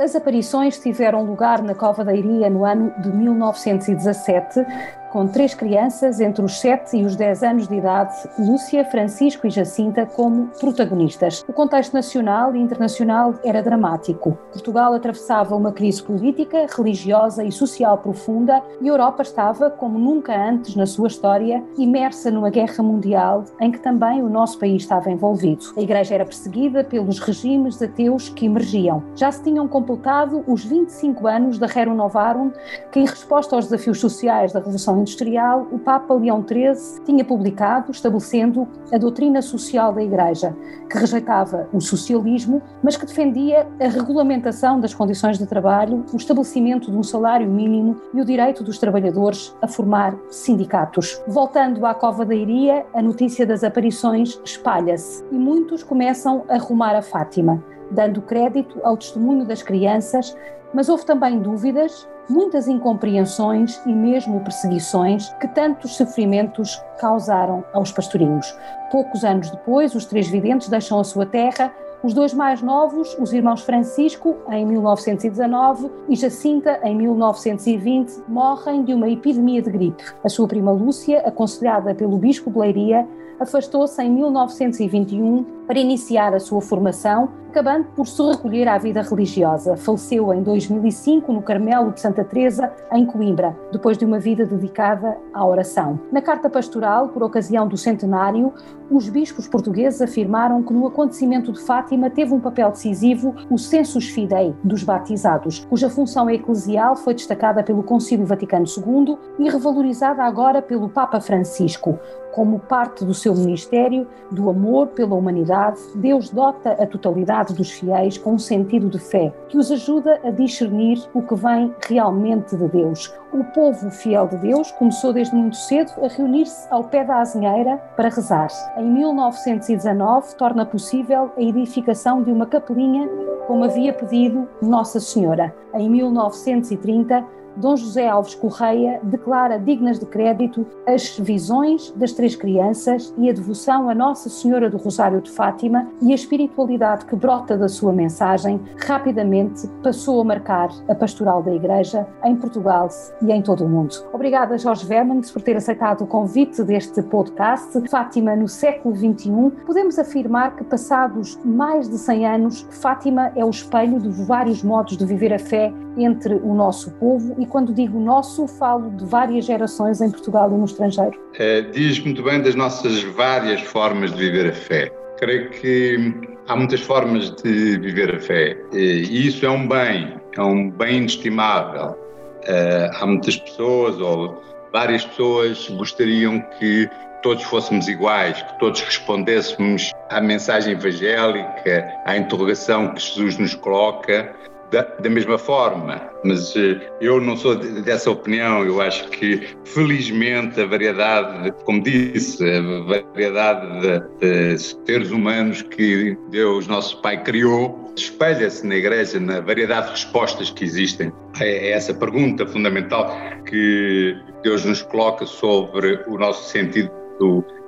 As 0.00 0.16
aparições 0.16 0.78
tiveram 0.78 1.22
lugar 1.24 1.62
na 1.62 1.74
Cova 1.74 2.02
da 2.02 2.14
Iria 2.14 2.48
no 2.48 2.64
ano 2.64 2.90
de 3.02 3.10
1917, 3.10 4.64
com 5.10 5.26
três 5.26 5.54
crianças 5.54 6.20
entre 6.20 6.44
os 6.44 6.60
7 6.60 6.96
e 6.96 7.04
os 7.04 7.16
10 7.16 7.42
anos 7.42 7.68
de 7.68 7.74
idade, 7.74 8.14
Lúcia, 8.38 8.84
Francisco 8.84 9.46
e 9.46 9.50
Jacinta, 9.50 10.06
como 10.06 10.46
protagonistas. 10.58 11.44
O 11.48 11.52
contexto 11.52 11.92
nacional 11.92 12.54
e 12.54 12.60
internacional 12.60 13.34
era 13.44 13.62
dramático. 13.62 14.38
Portugal 14.52 14.94
atravessava 14.94 15.56
uma 15.56 15.72
crise 15.72 16.02
política, 16.02 16.66
religiosa 16.76 17.44
e 17.44 17.50
social 17.50 17.98
profunda 17.98 18.62
e 18.80 18.88
a 18.88 18.92
Europa 18.92 19.22
estava, 19.22 19.70
como 19.70 19.98
nunca 19.98 20.34
antes 20.34 20.76
na 20.76 20.86
sua 20.86 21.08
história, 21.08 21.62
imersa 21.76 22.30
numa 22.30 22.50
guerra 22.50 22.82
mundial 22.82 23.44
em 23.60 23.70
que 23.70 23.80
também 23.80 24.22
o 24.22 24.28
nosso 24.28 24.58
país 24.58 24.82
estava 24.82 25.10
envolvido. 25.10 25.64
A 25.76 25.80
Igreja 25.80 26.14
era 26.14 26.24
perseguida 26.24 26.84
pelos 26.84 27.18
regimes 27.18 27.82
ateus 27.82 28.28
que 28.28 28.46
emergiam. 28.46 29.02
Já 29.16 29.32
se 29.32 29.42
tinham 29.42 29.66
completado 29.66 30.44
os 30.46 30.64
25 30.64 31.26
anos 31.26 31.58
da 31.58 31.66
Rerum 31.66 31.94
Novarum, 31.94 32.52
que, 32.92 33.00
em 33.00 33.06
resposta 33.06 33.56
aos 33.56 33.66
desafios 33.66 33.98
sociais 33.98 34.52
da 34.52 34.60
Revolução 34.60 34.99
Industrial, 35.00 35.66
o 35.72 35.78
Papa 35.78 36.14
Leão 36.14 36.44
XIII 36.46 37.04
tinha 37.04 37.24
publicado, 37.24 37.90
estabelecendo 37.90 38.68
a 38.92 38.98
doutrina 38.98 39.42
social 39.42 39.92
da 39.92 40.02
Igreja, 40.02 40.54
que 40.88 40.98
rejeitava 40.98 41.68
o 41.72 41.80
socialismo, 41.80 42.62
mas 42.82 42.96
que 42.96 43.06
defendia 43.06 43.66
a 43.80 43.88
regulamentação 43.88 44.80
das 44.80 44.94
condições 44.94 45.38
de 45.38 45.46
trabalho, 45.46 46.04
o 46.12 46.16
estabelecimento 46.16 46.90
de 46.90 46.96
um 46.96 47.02
salário 47.02 47.48
mínimo 47.48 47.96
e 48.14 48.20
o 48.20 48.24
direito 48.24 48.62
dos 48.62 48.78
trabalhadores 48.78 49.56
a 49.62 49.66
formar 49.66 50.16
sindicatos. 50.30 51.20
Voltando 51.26 51.84
à 51.86 51.94
Cova 51.94 52.24
da 52.24 52.34
Iria, 52.34 52.86
a 52.94 53.02
notícia 53.02 53.46
das 53.46 53.64
aparições 53.64 54.40
espalha-se 54.44 55.24
e 55.30 55.34
muitos 55.34 55.82
começam 55.82 56.44
a 56.48 56.58
rumar 56.58 56.94
a 56.94 57.02
Fátima, 57.02 57.62
dando 57.90 58.22
crédito 58.22 58.78
ao 58.82 58.96
testemunho 58.96 59.44
das 59.44 59.62
crianças, 59.62 60.36
mas 60.72 60.88
houve 60.88 61.04
também 61.04 61.38
dúvidas 61.38 62.08
muitas 62.30 62.68
incompreensões 62.68 63.80
e 63.84 63.92
mesmo 63.92 64.40
perseguições 64.40 65.28
que 65.40 65.48
tantos 65.48 65.96
sofrimentos 65.96 66.80
causaram 66.98 67.64
aos 67.72 67.90
pastorinhos. 67.90 68.56
Poucos 68.90 69.24
anos 69.24 69.50
depois, 69.50 69.94
os 69.94 70.06
três 70.06 70.28
videntes 70.28 70.68
deixam 70.68 71.00
a 71.00 71.04
sua 71.04 71.26
terra. 71.26 71.72
Os 72.02 72.14
dois 72.14 72.32
mais 72.32 72.62
novos, 72.62 73.14
os 73.20 73.32
irmãos 73.32 73.60
Francisco, 73.60 74.36
em 74.48 74.64
1919, 74.64 75.90
e 76.08 76.16
Jacinta, 76.16 76.80
em 76.82 76.96
1920, 76.96 78.22
morrem 78.26 78.84
de 78.84 78.94
uma 78.94 79.10
epidemia 79.10 79.60
de 79.60 79.70
gripe. 79.70 80.02
A 80.24 80.28
sua 80.28 80.48
prima 80.48 80.72
Lúcia, 80.72 81.20
aconselhada 81.26 81.94
pelo 81.94 82.16
bispo 82.16 82.50
de 82.50 82.58
Leiria, 82.58 83.06
afastou-se 83.38 84.02
em 84.02 84.10
1921 84.10 85.59
para 85.70 85.78
iniciar 85.78 86.34
a 86.34 86.40
sua 86.40 86.60
formação, 86.60 87.28
acabando 87.48 87.84
por 87.94 88.04
se 88.04 88.20
recolher 88.20 88.66
à 88.66 88.76
vida 88.76 89.02
religiosa. 89.02 89.76
Faleceu 89.76 90.34
em 90.34 90.42
2005 90.42 91.32
no 91.32 91.42
Carmelo 91.42 91.92
de 91.92 92.00
Santa 92.00 92.24
Teresa, 92.24 92.72
em 92.92 93.06
Coimbra, 93.06 93.56
depois 93.70 93.96
de 93.96 94.04
uma 94.04 94.18
vida 94.18 94.44
dedicada 94.44 95.16
à 95.32 95.46
oração. 95.46 96.00
Na 96.10 96.20
carta 96.20 96.50
pastoral, 96.50 97.10
por 97.10 97.22
ocasião 97.22 97.68
do 97.68 97.76
centenário, 97.76 98.52
os 98.90 99.08
bispos 99.08 99.46
portugueses 99.46 100.02
afirmaram 100.02 100.60
que 100.64 100.72
no 100.72 100.88
acontecimento 100.88 101.52
de 101.52 101.60
Fátima 101.60 102.10
teve 102.10 102.34
um 102.34 102.40
papel 102.40 102.70
decisivo 102.70 103.36
o 103.48 103.56
Census 103.56 104.08
Fidei 104.08 104.52
dos 104.64 104.82
batizados, 104.82 105.64
cuja 105.70 105.88
função 105.88 106.28
eclesial 106.28 106.96
foi 106.96 107.14
destacada 107.14 107.62
pelo 107.62 107.84
Concílio 107.84 108.26
Vaticano 108.26 108.66
II 108.66 109.16
e 109.38 109.48
revalorizada 109.48 110.24
agora 110.24 110.60
pelo 110.60 110.88
Papa 110.88 111.20
Francisco. 111.20 111.96
Como 112.32 112.60
parte 112.60 113.04
do 113.04 113.12
seu 113.12 113.34
ministério 113.34 114.06
do 114.30 114.48
amor 114.48 114.88
pela 114.88 115.16
humanidade, 115.16 115.59
Deus 115.94 116.30
dota 116.30 116.72
a 116.72 116.86
totalidade 116.86 117.54
dos 117.54 117.70
fiéis 117.70 118.16
com 118.16 118.34
um 118.34 118.38
sentido 118.38 118.88
de 118.88 118.98
fé 118.98 119.32
que 119.48 119.58
os 119.58 119.70
ajuda 119.70 120.20
a 120.24 120.30
discernir 120.30 121.02
o 121.12 121.22
que 121.22 121.34
vem 121.34 121.74
realmente 121.86 122.56
de 122.56 122.68
Deus. 122.68 123.12
O 123.32 123.44
povo 123.44 123.90
fiel 123.90 124.26
de 124.26 124.36
Deus 124.38 124.72
começou 124.72 125.12
desde 125.12 125.34
muito 125.34 125.56
cedo 125.56 125.92
a 126.02 126.08
reunir-se 126.08 126.66
ao 126.70 126.84
pé 126.84 127.04
da 127.04 127.20
azinheira 127.20 127.76
para 127.96 128.08
rezar. 128.08 128.48
Em 128.76 128.84
1919, 128.84 130.34
torna 130.36 130.66
possível 130.66 131.30
a 131.36 131.40
edificação 131.42 132.22
de 132.22 132.32
uma 132.32 132.46
capelinha, 132.46 133.08
como 133.46 133.64
havia 133.64 133.92
pedido 133.92 134.48
Nossa 134.60 134.98
Senhora. 134.98 135.54
Em 135.74 135.88
1930, 135.88 137.24
Dom 137.56 137.76
José 137.76 138.08
Alves 138.08 138.34
Correia 138.34 139.00
declara 139.02 139.58
dignas 139.58 139.98
de 139.98 140.06
crédito 140.06 140.66
as 140.86 141.18
visões 141.18 141.90
das 141.96 142.12
três 142.12 142.36
crianças 142.36 143.14
e 143.18 143.28
a 143.28 143.32
devoção 143.32 143.88
a 143.88 143.94
Nossa 143.94 144.28
Senhora 144.28 144.70
do 144.70 144.76
Rosário 144.76 145.20
de 145.20 145.30
Fátima 145.30 145.86
e 146.02 146.12
a 146.12 146.14
espiritualidade 146.14 147.04
que 147.04 147.16
brota 147.16 147.56
da 147.56 147.68
sua 147.68 147.92
mensagem 147.92 148.60
rapidamente 148.86 149.68
passou 149.82 150.20
a 150.20 150.24
marcar 150.24 150.70
a 150.88 150.94
pastoral 150.94 151.42
da 151.42 151.54
Igreja 151.54 152.06
em 152.24 152.36
Portugal 152.36 152.88
e 153.22 153.32
em 153.32 153.42
todo 153.42 153.64
o 153.64 153.68
mundo. 153.68 153.94
Obrigada, 154.12 154.56
Jorge 154.58 154.86
Vermans, 154.86 155.30
por 155.30 155.42
ter 155.42 155.56
aceitado 155.56 156.02
o 156.02 156.06
convite 156.06 156.62
deste 156.62 157.02
podcast. 157.02 157.88
Fátima 157.88 158.34
no 158.36 158.48
século 158.48 158.94
XXI. 158.94 159.30
Podemos 159.66 159.98
afirmar 159.98 160.56
que, 160.56 160.64
passados 160.64 161.38
mais 161.44 161.88
de 161.88 161.98
100 161.98 162.26
anos, 162.26 162.66
Fátima 162.70 163.32
é 163.34 163.44
o 163.44 163.50
espelho 163.50 163.98
de 164.00 164.08
vários 164.24 164.62
modos 164.62 164.96
de 164.96 165.04
viver 165.04 165.32
a 165.32 165.38
fé 165.38 165.72
entre 166.04 166.34
o 166.34 166.54
nosso 166.54 166.90
povo 166.92 167.34
e 167.38 167.46
quando 167.46 167.72
digo 167.72 167.98
nosso, 167.98 168.46
falo 168.46 168.90
de 168.90 169.04
várias 169.04 169.44
gerações 169.44 170.00
em 170.00 170.10
Portugal 170.10 170.50
e 170.52 170.56
no 170.56 170.64
estrangeiro. 170.64 171.18
É, 171.38 171.62
diz 171.62 171.98
muito 172.00 172.22
bem 172.22 172.42
das 172.42 172.54
nossas 172.54 173.02
várias 173.02 173.60
formas 173.62 174.12
de 174.12 174.18
viver 174.18 174.50
a 174.50 174.52
fé. 174.52 174.92
Creio 175.18 175.50
que 175.50 176.14
há 176.48 176.56
muitas 176.56 176.80
formas 176.80 177.30
de 177.42 177.78
viver 177.78 178.14
a 178.14 178.20
fé 178.20 178.56
e 178.72 179.26
isso 179.26 179.44
é 179.44 179.50
um 179.50 179.68
bem, 179.68 180.16
é 180.36 180.42
um 180.42 180.70
bem 180.70 180.98
inestimável. 180.98 181.96
É, 182.44 182.90
há 182.94 183.06
muitas 183.06 183.36
pessoas 183.36 184.00
ou 184.00 184.42
várias 184.72 185.04
pessoas 185.04 185.68
gostariam 185.68 186.40
que 186.58 186.88
todos 187.22 187.44
fôssemos 187.44 187.86
iguais, 187.88 188.40
que 188.40 188.58
todos 188.58 188.80
respondêssemos 188.80 189.92
à 190.08 190.20
mensagem 190.20 190.72
evangélica, 190.72 191.92
à 192.06 192.16
interrogação 192.16 192.94
que 192.94 193.00
Jesus 193.00 193.38
nos 193.38 193.54
coloca 193.54 194.34
da, 194.70 194.82
da, 194.82 195.10
mesma 195.10 195.38
forma, 195.38 196.00
mas 196.24 196.54
uh, 196.54 196.80
eu 197.00 197.20
não 197.20 197.36
sou 197.36 197.56
dessa 197.56 198.10
opinião. 198.10 198.64
Eu 198.64 198.80
acho 198.80 199.08
que, 199.08 199.48
felizmente, 199.64 200.60
a 200.60 200.66
variedade, 200.66 201.52
como 201.64 201.82
disse, 201.82 202.44
a 202.44 202.60
variedade 202.82 203.80
de, 203.80 204.54
de 204.54 204.58
seres 204.58 205.10
humanos 205.10 205.62
que 205.62 206.16
Deus, 206.30 206.66
nosso 206.66 207.00
Pai, 207.02 207.22
criou, 207.22 207.92
espelha-se 207.96 208.66
na 208.66 208.76
Igreja, 208.76 209.18
na 209.18 209.40
variedade 209.40 209.86
de 209.86 209.92
respostas 209.92 210.50
que 210.50 210.64
existem. 210.64 211.12
É, 211.40 211.68
é 211.68 211.70
essa 211.72 211.92
pergunta 211.92 212.46
fundamental 212.46 213.14
que 213.48 214.16
Deus 214.42 214.64
nos 214.64 214.82
coloca 214.82 215.26
sobre 215.26 216.00
o 216.06 216.16
nosso 216.18 216.48
sentido 216.50 216.90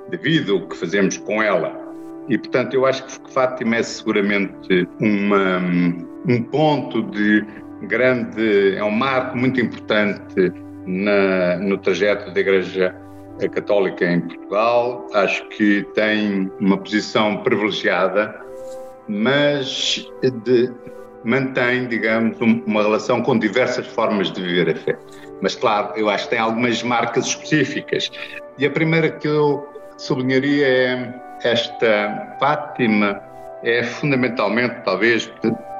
de 0.09 0.17
vida, 0.17 0.53
o 0.53 0.67
que 0.67 0.75
fazemos 0.75 1.17
com 1.17 1.41
ela. 1.41 1.82
E, 2.29 2.37
portanto, 2.37 2.73
eu 2.73 2.85
acho 2.85 3.03
que 3.03 3.31
Fátima 3.31 3.77
é 3.77 3.83
seguramente 3.83 4.87
uma 4.99 5.59
um 6.27 6.41
ponto 6.43 7.03
de 7.03 7.45
grande, 7.83 8.75
é 8.75 8.83
um 8.83 8.91
marco 8.91 9.37
muito 9.37 9.59
importante 9.59 10.51
na, 10.85 11.57
no 11.57 11.77
trajeto 11.77 12.31
da 12.31 12.39
Igreja 12.39 12.95
Católica 13.51 14.05
em 14.05 14.21
Portugal. 14.21 15.07
Acho 15.13 15.47
que 15.49 15.83
tem 15.93 16.51
uma 16.59 16.77
posição 16.77 17.37
privilegiada, 17.43 18.39
mas 19.07 20.09
de, 20.45 20.71
mantém, 21.25 21.87
digamos, 21.87 22.39
uma 22.39 22.83
relação 22.83 23.21
com 23.21 23.37
diversas 23.37 23.85
formas 23.87 24.31
de 24.31 24.41
viver 24.41 24.69
a 24.69 24.75
fé. 24.75 24.97
Mas, 25.41 25.55
claro, 25.55 25.93
eu 25.97 26.09
acho 26.09 26.25
que 26.25 26.29
tem 26.31 26.39
algumas 26.39 26.81
marcas 26.83 27.25
específicas. 27.25 28.09
E 28.57 28.65
a 28.65 28.71
primeira 28.71 29.09
que 29.09 29.27
eu 29.27 29.67
sublinharia 29.97 30.67
é 30.67 31.22
esta 31.43 32.35
Fátima, 32.39 33.21
é 33.63 33.83
fundamentalmente, 33.83 34.75
talvez, 34.83 35.31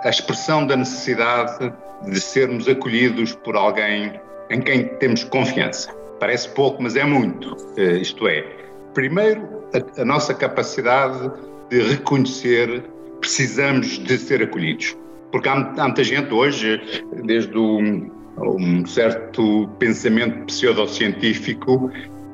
a 0.04 0.10
expressão 0.10 0.66
da 0.66 0.76
necessidade 0.76 1.74
de 2.04 2.20
sermos 2.20 2.68
acolhidos 2.68 3.36
por 3.36 3.56
alguém 3.56 4.20
em 4.50 4.62
quem 4.62 4.86
temos 4.98 5.24
confiança. 5.24 5.94
Parece 6.20 6.50
pouco, 6.50 6.82
mas 6.82 6.96
é 6.96 7.04
muito. 7.04 7.56
Eh, 7.78 7.98
isto 7.98 8.28
é, 8.28 8.46
primeiro, 8.94 9.64
a, 9.74 10.02
a 10.02 10.06
nossa 10.06 10.34
capacidade 10.34 11.32
de 11.70 11.82
reconhecer 11.82 12.84
precisamos 13.20 14.00
de 14.00 14.18
ser 14.18 14.44
acolhidos. 14.44 14.98
Porque 15.32 15.50
há, 15.50 15.54
há 15.54 15.86
muita 15.86 16.04
gente 16.04 16.34
hoje, 16.34 16.82
desde 17.24 17.58
um, 17.58 18.86
certo 18.86 19.68
pensamento 19.80 20.46
pseudocientífico, 20.46 21.92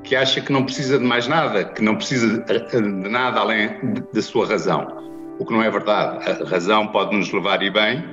que 0.09 0.15
acha 0.15 0.41
que 0.41 0.51
não 0.51 0.63
precisa 0.63 0.97
de 0.97 1.05
mais 1.05 1.27
nada, 1.27 1.63
que 1.63 1.83
não 1.83 1.95
precisa 1.95 2.39
de 2.39 2.81
nada 2.81 3.39
além 3.39 3.69
da 4.11 4.21
sua 4.21 4.47
razão 4.47 5.07
o 5.39 5.45
que 5.45 5.53
não 5.53 5.63
é 5.63 5.71
verdade. 5.71 6.29
A 6.29 6.45
razão 6.45 6.87
pode 6.87 7.15
nos 7.15 7.31
levar 7.31 7.63
e 7.63 7.69
bem 7.69 8.03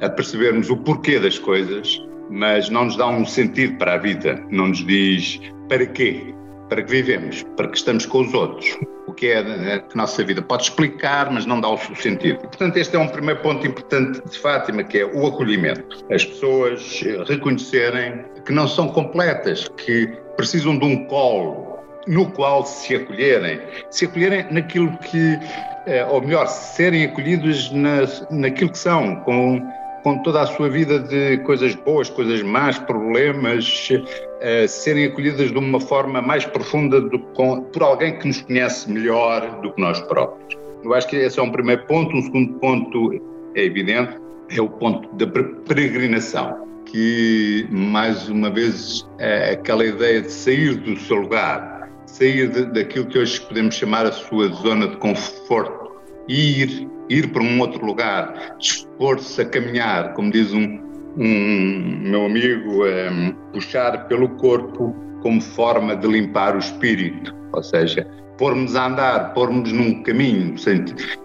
a 0.00 0.08
percebermos 0.08 0.70
o 0.70 0.76
porquê 0.78 1.20
das 1.20 1.38
coisas, 1.38 2.02
mas 2.30 2.70
não 2.70 2.86
nos 2.86 2.96
dá 2.96 3.06
um 3.06 3.26
sentido 3.26 3.76
para 3.76 3.94
a 3.94 3.98
vida, 3.98 4.42
não 4.50 4.68
nos 4.68 4.84
diz 4.86 5.38
para 5.68 5.84
quê, 5.84 6.34
para 6.70 6.82
que 6.82 6.90
vivemos, 6.90 7.44
para 7.56 7.68
que 7.68 7.76
estamos 7.76 8.06
com 8.06 8.22
os 8.22 8.32
outros. 8.32 8.78
o 9.06 9.12
que 9.12 9.26
é 9.26 9.38
a 9.38 9.96
nossa 9.96 10.24
vida. 10.24 10.40
Pode 10.40 10.64
explicar, 10.64 11.30
mas 11.30 11.44
não 11.44 11.60
dá 11.60 11.68
o 11.68 11.76
sentido. 11.96 12.38
Portanto, 12.38 12.76
este 12.76 12.94
é 12.94 12.98
um 12.98 13.08
primeiro 13.08 13.40
ponto 13.40 13.66
importante 13.66 14.22
de 14.24 14.38
Fátima, 14.38 14.84
que 14.84 14.98
é 14.98 15.04
o 15.04 15.26
acolhimento. 15.26 16.04
As 16.10 16.24
pessoas 16.24 17.02
reconhecerem 17.26 18.24
que 18.46 18.52
não 18.52 18.68
são 18.68 18.88
completas, 18.88 19.68
que 19.76 20.08
precisam 20.40 20.78
de 20.78 20.84
um 20.84 21.04
colo 21.04 21.78
no 22.06 22.30
qual 22.30 22.64
se 22.64 22.96
acolherem, 22.96 23.60
se 23.90 24.06
acolherem 24.06 24.46
naquilo 24.50 24.96
que, 24.98 25.38
eh, 25.86 26.04
ou 26.06 26.20
melhor, 26.22 26.46
serem 26.46 27.04
acolhidos 27.04 27.70
na, 27.70 28.00
naquilo 28.30 28.70
que 28.70 28.78
são, 28.78 29.16
com 29.16 29.60
com 30.02 30.18
toda 30.22 30.42
a 30.42 30.46
sua 30.46 30.68
vida 30.68 30.98
de 30.98 31.38
coisas 31.38 31.74
boas, 31.74 32.08
coisas 32.08 32.42
más, 32.42 32.78
problemas, 32.78 33.88
uh, 33.90 34.68
serem 34.68 35.06
acolhidas 35.06 35.50
de 35.50 35.58
uma 35.58 35.80
forma 35.80 36.22
mais 36.22 36.44
profunda 36.44 37.00
do, 37.00 37.18
com, 37.34 37.62
por 37.64 37.82
alguém 37.82 38.18
que 38.18 38.26
nos 38.26 38.40
conhece 38.42 38.90
melhor 38.90 39.60
do 39.60 39.72
que 39.72 39.80
nós 39.80 40.00
próprios. 40.02 40.58
Eu 40.82 40.94
acho 40.94 41.06
que 41.08 41.16
esse 41.16 41.38
é 41.38 41.42
um 41.42 41.50
primeiro 41.50 41.84
ponto. 41.86 42.16
Um 42.16 42.22
segundo 42.22 42.54
ponto 42.54 43.12
é 43.54 43.64
evidente, 43.64 44.16
é 44.50 44.60
o 44.60 44.68
ponto 44.68 45.08
da 45.16 45.26
peregrinação, 45.68 46.66
que 46.90 47.66
mais 47.70 48.28
uma 48.28 48.50
vez 48.50 49.08
é 49.18 49.52
aquela 49.52 49.84
ideia 49.84 50.22
de 50.22 50.32
sair 50.32 50.76
do 50.76 50.98
seu 51.00 51.16
lugar, 51.16 51.90
sair 52.06 52.48
de, 52.48 52.64
daquilo 52.66 53.06
que 53.06 53.18
hoje 53.18 53.40
podemos 53.40 53.74
chamar 53.74 54.06
a 54.06 54.12
sua 54.12 54.48
zona 54.48 54.88
de 54.88 54.96
conforto, 54.96 55.92
ir 56.28 56.88
ir 57.10 57.32
para 57.32 57.42
um 57.42 57.60
outro 57.60 57.84
lugar, 57.84 58.56
dispor-se 58.58 59.42
a 59.42 59.44
caminhar, 59.44 60.14
como 60.14 60.30
diz 60.30 60.52
um, 60.52 60.80
um 61.18 61.98
meu 62.08 62.24
amigo, 62.24 62.86
um, 62.86 63.32
puxar 63.52 64.06
pelo 64.06 64.28
corpo 64.36 64.94
como 65.20 65.40
forma 65.40 65.96
de 65.96 66.06
limpar 66.06 66.54
o 66.54 66.58
espírito, 66.60 67.34
ou 67.52 67.62
seja, 67.62 68.06
pormos 68.38 68.76
a 68.76 68.86
andar, 68.86 69.34
pormos 69.34 69.70
num 69.72 70.02
caminho, 70.04 70.54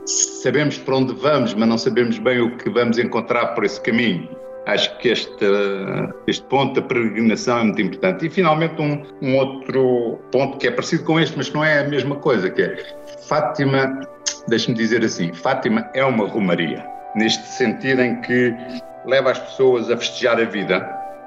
sabemos 0.06 0.78
para 0.80 0.96
onde 0.96 1.14
vamos, 1.14 1.54
mas 1.54 1.70
não 1.70 1.78
sabemos 1.78 2.18
bem 2.18 2.42
o 2.42 2.58
que 2.58 2.70
vamos 2.70 2.98
encontrar 2.98 3.54
por 3.54 3.64
esse 3.64 3.80
caminho. 3.80 4.28
Acho 4.66 4.98
que 4.98 5.10
este, 5.10 5.46
este 6.28 6.44
ponto 6.48 6.80
da 6.80 6.88
peregrinação 6.88 7.60
é 7.60 7.64
muito 7.64 7.82
importante. 7.82 8.26
E, 8.26 8.30
finalmente, 8.30 8.82
um, 8.82 9.04
um 9.22 9.38
outro 9.38 10.20
ponto 10.32 10.58
que 10.58 10.68
é 10.68 10.72
parecido 10.72 11.04
com 11.04 11.20
este, 11.20 11.38
mas 11.38 11.52
não 11.54 11.64
é 11.64 11.80
a 11.80 11.88
mesma 11.88 12.16
coisa, 12.16 12.50
que 12.50 12.62
é 12.62 12.78
Fátima 13.28 14.00
deixe-me 14.48 14.78
dizer 14.78 15.04
assim, 15.04 15.34
Fátima 15.34 15.90
é 15.94 16.04
uma 16.04 16.28
romaria, 16.28 16.86
neste 17.16 17.46
sentido 17.48 18.02
em 18.02 18.22
que 18.22 18.54
leva 19.06 19.32
as 19.32 19.40
pessoas 19.40 19.90
a 19.90 19.98
festejar 19.98 20.40
a 20.40 20.46
vida, 20.46 20.78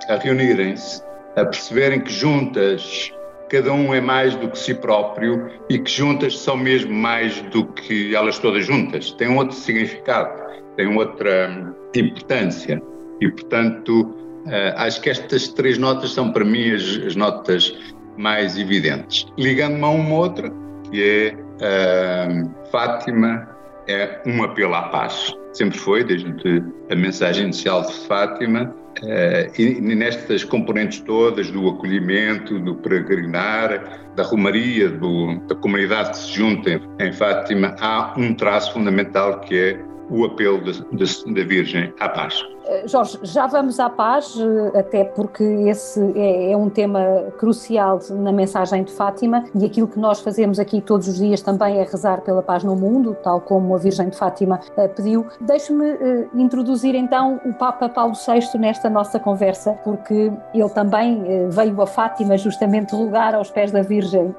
a 0.08 0.17
reunirem-se, 0.17 1.02
a 1.37 1.44
perceberem 1.44 2.00
que 2.00 2.12
juntas 2.12 3.12
cada 3.49 3.73
um 3.73 3.94
é 3.94 4.00
mais 4.00 4.37
do 4.37 4.50
que 4.50 4.58
si 4.58 4.75
próprio 4.75 5.50
e 5.70 5.79
que 5.79 5.90
juntas 5.90 6.38
são 6.38 6.56
mesmo 6.56 6.93
mais 6.93 7.40
do 7.43 7.64
que 7.64 8.14
elas 8.14 8.38
todas 8.38 8.67
juntas. 8.67 9.12
Tem 9.12 9.29
um 9.29 9.38
outro 9.38 9.56
significado, 9.56 10.38
tem 10.76 10.94
outra 10.94 11.75
importância. 11.94 12.82
E, 13.20 13.29
portanto, 13.29 14.15
eh, 14.47 14.75
acho 14.76 15.00
que 15.00 15.11
estas 15.11 15.49
três 15.49 15.79
notas 15.79 16.12
são 16.12 16.32
para 16.32 16.44
mim 16.44 16.73
as, 16.73 17.00
as 17.06 17.17
notas 17.17 17.76
mais 18.17 18.59
evidentes. 18.59 19.26
Ligando-me 19.38 19.85
a 19.85 19.88
uma 19.88 20.15
outra, 20.15 20.53
que 20.91 21.03
é 21.03 21.35
uh, 21.35 22.70
Fátima 22.70 23.49
é 23.87 24.20
um 24.26 24.43
apelo 24.43 24.75
à 24.75 24.82
paz. 24.82 25.35
Sempre 25.53 25.79
foi, 25.79 26.05
desde 26.05 26.62
a 26.91 26.94
mensagem 26.94 27.44
inicial 27.44 27.82
de 27.82 27.93
Fátima, 28.06 28.75
uh, 29.03 29.61
e 29.61 29.81
nestas 29.81 30.44
componentes 30.44 31.00
todas 31.00 31.50
do 31.50 31.69
acolhimento, 31.69 32.59
do 32.59 32.75
peregrinar, 32.76 34.00
da 34.17 34.23
romaria, 34.25 34.88
do, 34.88 35.38
da 35.47 35.55
comunidade 35.55 36.11
que 36.11 36.19
se 36.19 36.32
junta 36.32 36.71
em, 36.71 36.81
em 37.00 37.12
Fátima, 37.12 37.76
há 37.81 38.14
um 38.17 38.35
traço 38.35 38.73
fundamental 38.73 39.41
que 39.41 39.56
é 39.56 39.81
o 40.11 40.25
apelo 40.25 40.61
da 40.64 41.44
Virgem 41.44 41.93
à 42.00 42.09
paz. 42.09 42.43
Eh, 42.69 42.87
Jorge, 42.87 43.19
já 43.23 43.47
vamos 43.47 43.81
à 43.81 43.88
paz, 43.88 44.37
eh, 44.38 44.79
até 44.79 45.03
porque 45.03 45.43
esse 45.43 46.00
é, 46.15 46.53
é, 46.53 46.56
um 46.56 46.69
tema 46.69 47.00
crucial 47.38 47.99
na 48.11 48.31
mensagem 48.31 48.85
de 48.85 48.93
Fátima 48.93 49.44
e 49.55 49.65
aquilo 49.65 49.88
que 49.88 49.99
nós 49.99 50.20
fazemos 50.20 50.59
aqui 50.59 50.82
todos 50.82 51.09
os 51.09 51.17
dias 51.17 51.41
também 51.41 51.79
é 51.79 51.82
rezar 51.82 52.20
pela 52.20 52.43
paz 52.43 52.62
no 52.62 52.76
mundo, 52.76 53.17
tal 53.23 53.41
como 53.41 53.75
a 53.75 53.79
Virgem 53.79 54.11
de 54.11 54.17
Fátima 54.17 54.61
uh, 54.76 54.88
pediu. 54.91 55.26
Deixe-me 55.41 55.87
introduzir 56.35 56.94
então 56.94 57.41
o 57.47 57.55
Papa 57.55 57.88
Paulo 57.88 58.12
VI 58.15 58.59
nesta 58.59 58.91
nossa 58.91 59.19
conversa, 59.19 59.73
porque 59.82 60.31
ele 60.53 60.69
também 60.71 61.49
veio 61.49 61.81
a 61.81 61.87
Fátima 61.87 62.37
justamente 62.37 62.94
rogar 62.94 63.35
aos 63.35 63.50
pés 63.50 63.73
da 63.73 63.81
Virgem 63.82 64.35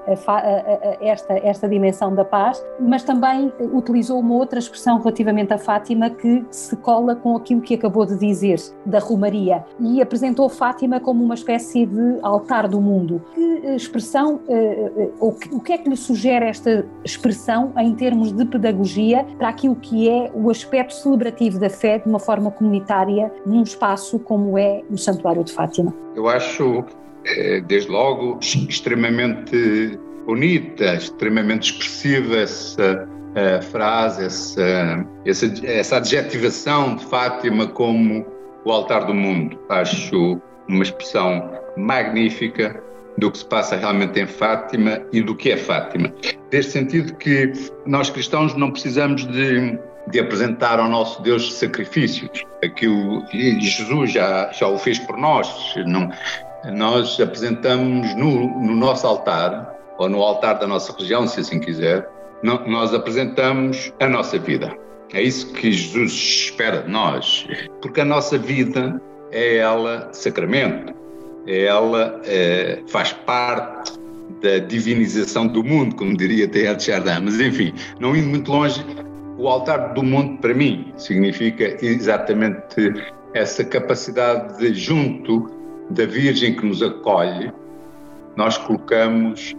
esta, 1.01 1.33
esta 1.39 1.67
dimensão 1.67 2.13
da 2.13 2.23
paz, 2.23 2.63
mas 2.79 3.03
também 3.03 3.51
utilizou 3.73 4.19
uma 4.19 4.35
outra 4.35 4.59
expressão 4.59 4.99
relativamente 4.99 5.53
a 5.53 5.57
Fátima 5.57 6.09
que 6.09 6.45
se 6.51 6.75
cola 6.77 7.15
com 7.15 7.35
aquilo 7.35 7.61
que 7.61 7.73
acabou 7.75 8.05
de 8.05 8.18
dizer 8.19 8.59
da 8.85 8.99
Romaria 8.99 9.63
e 9.79 10.01
apresentou 10.01 10.49
Fátima 10.49 10.99
como 10.99 11.23
uma 11.23 11.35
espécie 11.35 11.85
de 11.85 12.19
altar 12.21 12.67
do 12.67 12.79
mundo. 12.81 13.21
Que 13.33 13.75
expressão, 13.75 14.41
eh, 14.47 14.91
eh, 14.97 15.09
ou 15.19 15.37
o 15.51 15.59
que 15.59 15.73
é 15.73 15.77
que 15.77 15.89
lhe 15.89 15.97
sugere 15.97 16.45
esta 16.45 16.85
expressão 17.03 17.73
em 17.77 17.93
termos 17.95 18.31
de 18.31 18.45
pedagogia 18.45 19.25
para 19.37 19.49
aquilo 19.49 19.75
que 19.75 20.09
é 20.09 20.31
o 20.33 20.49
aspecto 20.49 20.93
celebrativo 20.93 21.59
da 21.59 21.69
fé 21.69 21.99
de 21.99 22.07
uma 22.07 22.19
forma 22.19 22.51
comunitária 22.51 23.31
num 23.45 23.63
espaço 23.63 24.19
como 24.19 24.57
é 24.57 24.81
o 24.89 24.97
Santuário 24.97 25.43
de 25.43 25.51
Fátima? 25.51 25.93
Eu 26.15 26.27
acho, 26.27 26.83
eh, 27.25 27.61
desde 27.61 27.89
logo, 27.89 28.39
extremamente 28.41 29.99
bonita, 30.25 30.95
extremamente 30.95 31.71
expressiva 31.71 32.37
essa 32.37 33.07
uh, 33.39 33.63
frase, 33.63 34.25
essa, 34.25 35.05
essa, 35.25 35.65
essa 35.65 35.97
adjetivação 35.97 36.95
de 36.95 37.05
Fátima 37.05 37.67
como 37.67 38.25
o 38.65 38.71
altar 38.71 39.05
do 39.05 39.13
mundo. 39.13 39.59
Acho 39.69 40.41
uma 40.67 40.83
expressão 40.83 41.51
magnífica 41.77 42.81
do 43.17 43.31
que 43.31 43.39
se 43.39 43.45
passa 43.45 43.75
realmente 43.75 44.19
em 44.19 44.25
Fátima 44.25 45.01
e 45.11 45.21
do 45.21 45.35
que 45.35 45.51
é 45.51 45.57
Fátima. 45.57 46.13
Neste 46.51 46.71
sentido 46.71 47.13
que 47.15 47.51
nós 47.85 48.09
cristãos 48.09 48.55
não 48.55 48.71
precisamos 48.71 49.25
de, 49.25 49.77
de 50.07 50.19
apresentar 50.19 50.79
ao 50.79 50.89
nosso 50.89 51.21
Deus 51.21 51.53
sacrifícios. 51.53 52.45
Aquilo 52.63 53.25
Jesus 53.31 54.11
já, 54.11 54.51
já 54.51 54.67
o 54.67 54.77
fez 54.77 54.99
por 54.99 55.17
nós. 55.17 55.75
Não, 55.85 56.09
nós 56.73 57.19
apresentamos 57.19 58.15
no, 58.15 58.47
no 58.61 58.75
nosso 58.75 59.05
altar, 59.05 59.75
ou 59.97 60.09
no 60.09 60.21
altar 60.21 60.59
da 60.59 60.67
nossa 60.67 60.93
religião, 60.93 61.27
se 61.27 61.41
assim 61.41 61.59
quiser, 61.59 62.07
nós 62.43 62.93
apresentamos 62.93 63.93
a 63.99 64.07
nossa 64.07 64.37
vida. 64.37 64.75
É 65.13 65.21
isso 65.21 65.51
que 65.53 65.71
Jesus 65.71 66.11
espera 66.11 66.83
de 66.83 66.91
nós, 66.91 67.47
porque 67.81 68.01
a 68.01 68.05
nossa 68.05 68.37
vida 68.37 69.01
é 69.31 69.57
ela 69.57 70.09
sacramento, 70.13 70.93
é 71.47 71.65
ela 71.65 72.21
é, 72.25 72.81
faz 72.87 73.11
parte 73.11 73.93
da 74.41 74.59
divinização 74.59 75.47
do 75.47 75.63
mundo, 75.63 75.95
como 75.95 76.15
diria 76.15 76.47
Teilhard 76.47 76.77
de 76.77 76.85
Chardin. 76.85 77.23
Mas 77.23 77.39
enfim, 77.39 77.73
não 77.99 78.15
indo 78.15 78.27
muito 78.27 78.51
longe, 78.51 78.85
o 79.37 79.47
altar 79.47 79.93
do 79.93 80.03
mundo 80.03 80.37
para 80.39 80.53
mim 80.53 80.93
significa 80.97 81.77
exatamente 81.83 82.93
essa 83.33 83.63
capacidade 83.63 84.59
de 84.59 84.73
junto 84.73 85.49
da 85.89 86.05
Virgem 86.05 86.55
que 86.55 86.65
nos 86.65 86.83
acolhe, 86.83 87.51
nós 88.35 88.57
colocamos 88.57 89.55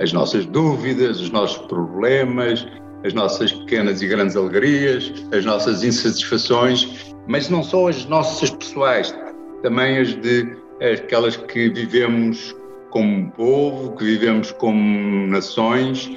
as 0.00 0.12
nossas 0.12 0.46
dúvidas, 0.46 1.20
os 1.20 1.30
nossos 1.30 1.58
problemas, 1.66 2.66
as 3.04 3.12
nossas 3.14 3.52
pequenas 3.52 4.02
e 4.02 4.06
grandes 4.06 4.36
alegrias, 4.36 5.12
as 5.32 5.44
nossas 5.44 5.84
insatisfações, 5.84 7.14
mas 7.26 7.48
não 7.48 7.62
só 7.62 7.88
as 7.88 8.04
nossas 8.06 8.50
pessoais, 8.50 9.14
também 9.62 9.98
as 9.98 10.14
de 10.14 10.56
aquelas 10.80 11.36
que 11.36 11.68
vivemos 11.68 12.54
como 12.90 13.30
povo, 13.32 13.96
que 13.96 14.04
vivemos 14.04 14.50
como 14.52 15.26
nações, 15.26 16.10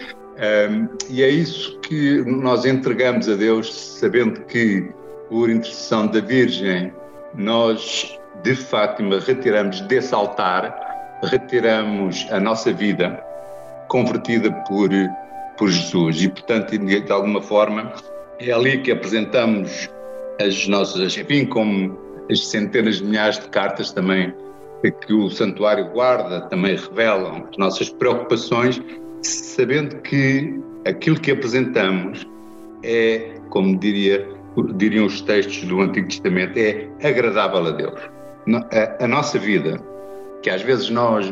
e 1.09 1.21
é 1.21 1.29
isso 1.29 1.77
que 1.79 2.23
nós 2.25 2.65
entregamos 2.65 3.27
a 3.29 3.35
Deus, 3.35 3.73
sabendo 3.73 4.41
que, 4.41 4.89
por 5.29 5.49
intercessão 5.49 6.07
da 6.07 6.19
Virgem, 6.19 6.93
nós 7.35 8.17
de 8.43 8.55
Fátima 8.55 9.19
retiramos 9.19 9.81
desse 9.81 10.13
altar, 10.15 11.19
retiramos 11.23 12.25
a 12.31 12.39
nossa 12.39 12.73
vida 12.73 13.30
convertida 13.91 14.49
por, 14.67 14.89
por 15.57 15.69
Jesus. 15.69 16.23
E, 16.23 16.29
portanto, 16.29 16.77
de 16.77 17.11
alguma 17.11 17.41
forma, 17.41 17.91
é 18.39 18.51
ali 18.51 18.81
que 18.81 18.91
apresentamos 18.91 19.89
as 20.39 20.65
nossas, 20.67 21.17
enfim, 21.17 21.45
como 21.45 21.99
as 22.31 22.47
centenas 22.47 22.97
de 22.97 23.03
milhares 23.03 23.37
de 23.37 23.49
cartas 23.49 23.91
também 23.91 24.33
que 25.05 25.13
o 25.13 25.29
santuário 25.29 25.89
guarda, 25.89 26.41
também 26.47 26.75
revelam 26.75 27.45
as 27.51 27.57
nossas 27.57 27.89
preocupações, 27.89 28.81
sabendo 29.21 29.97
que 29.97 30.59
aquilo 30.85 31.19
que 31.19 31.31
apresentamos 31.31 32.25
é, 32.83 33.35
como 33.49 33.77
diria, 33.77 34.27
diriam 34.75 35.05
os 35.05 35.21
textos 35.21 35.63
do 35.65 35.81
Antigo 35.81 36.07
Testamento, 36.07 36.57
é 36.57 36.87
agradável 37.03 37.67
a 37.67 37.71
Deus. 37.71 37.99
A, 38.71 39.05
a 39.05 39.07
nossa 39.07 39.37
vida, 39.37 39.79
que 40.41 40.49
às 40.49 40.61
vezes 40.61 40.89
nós 40.89 41.31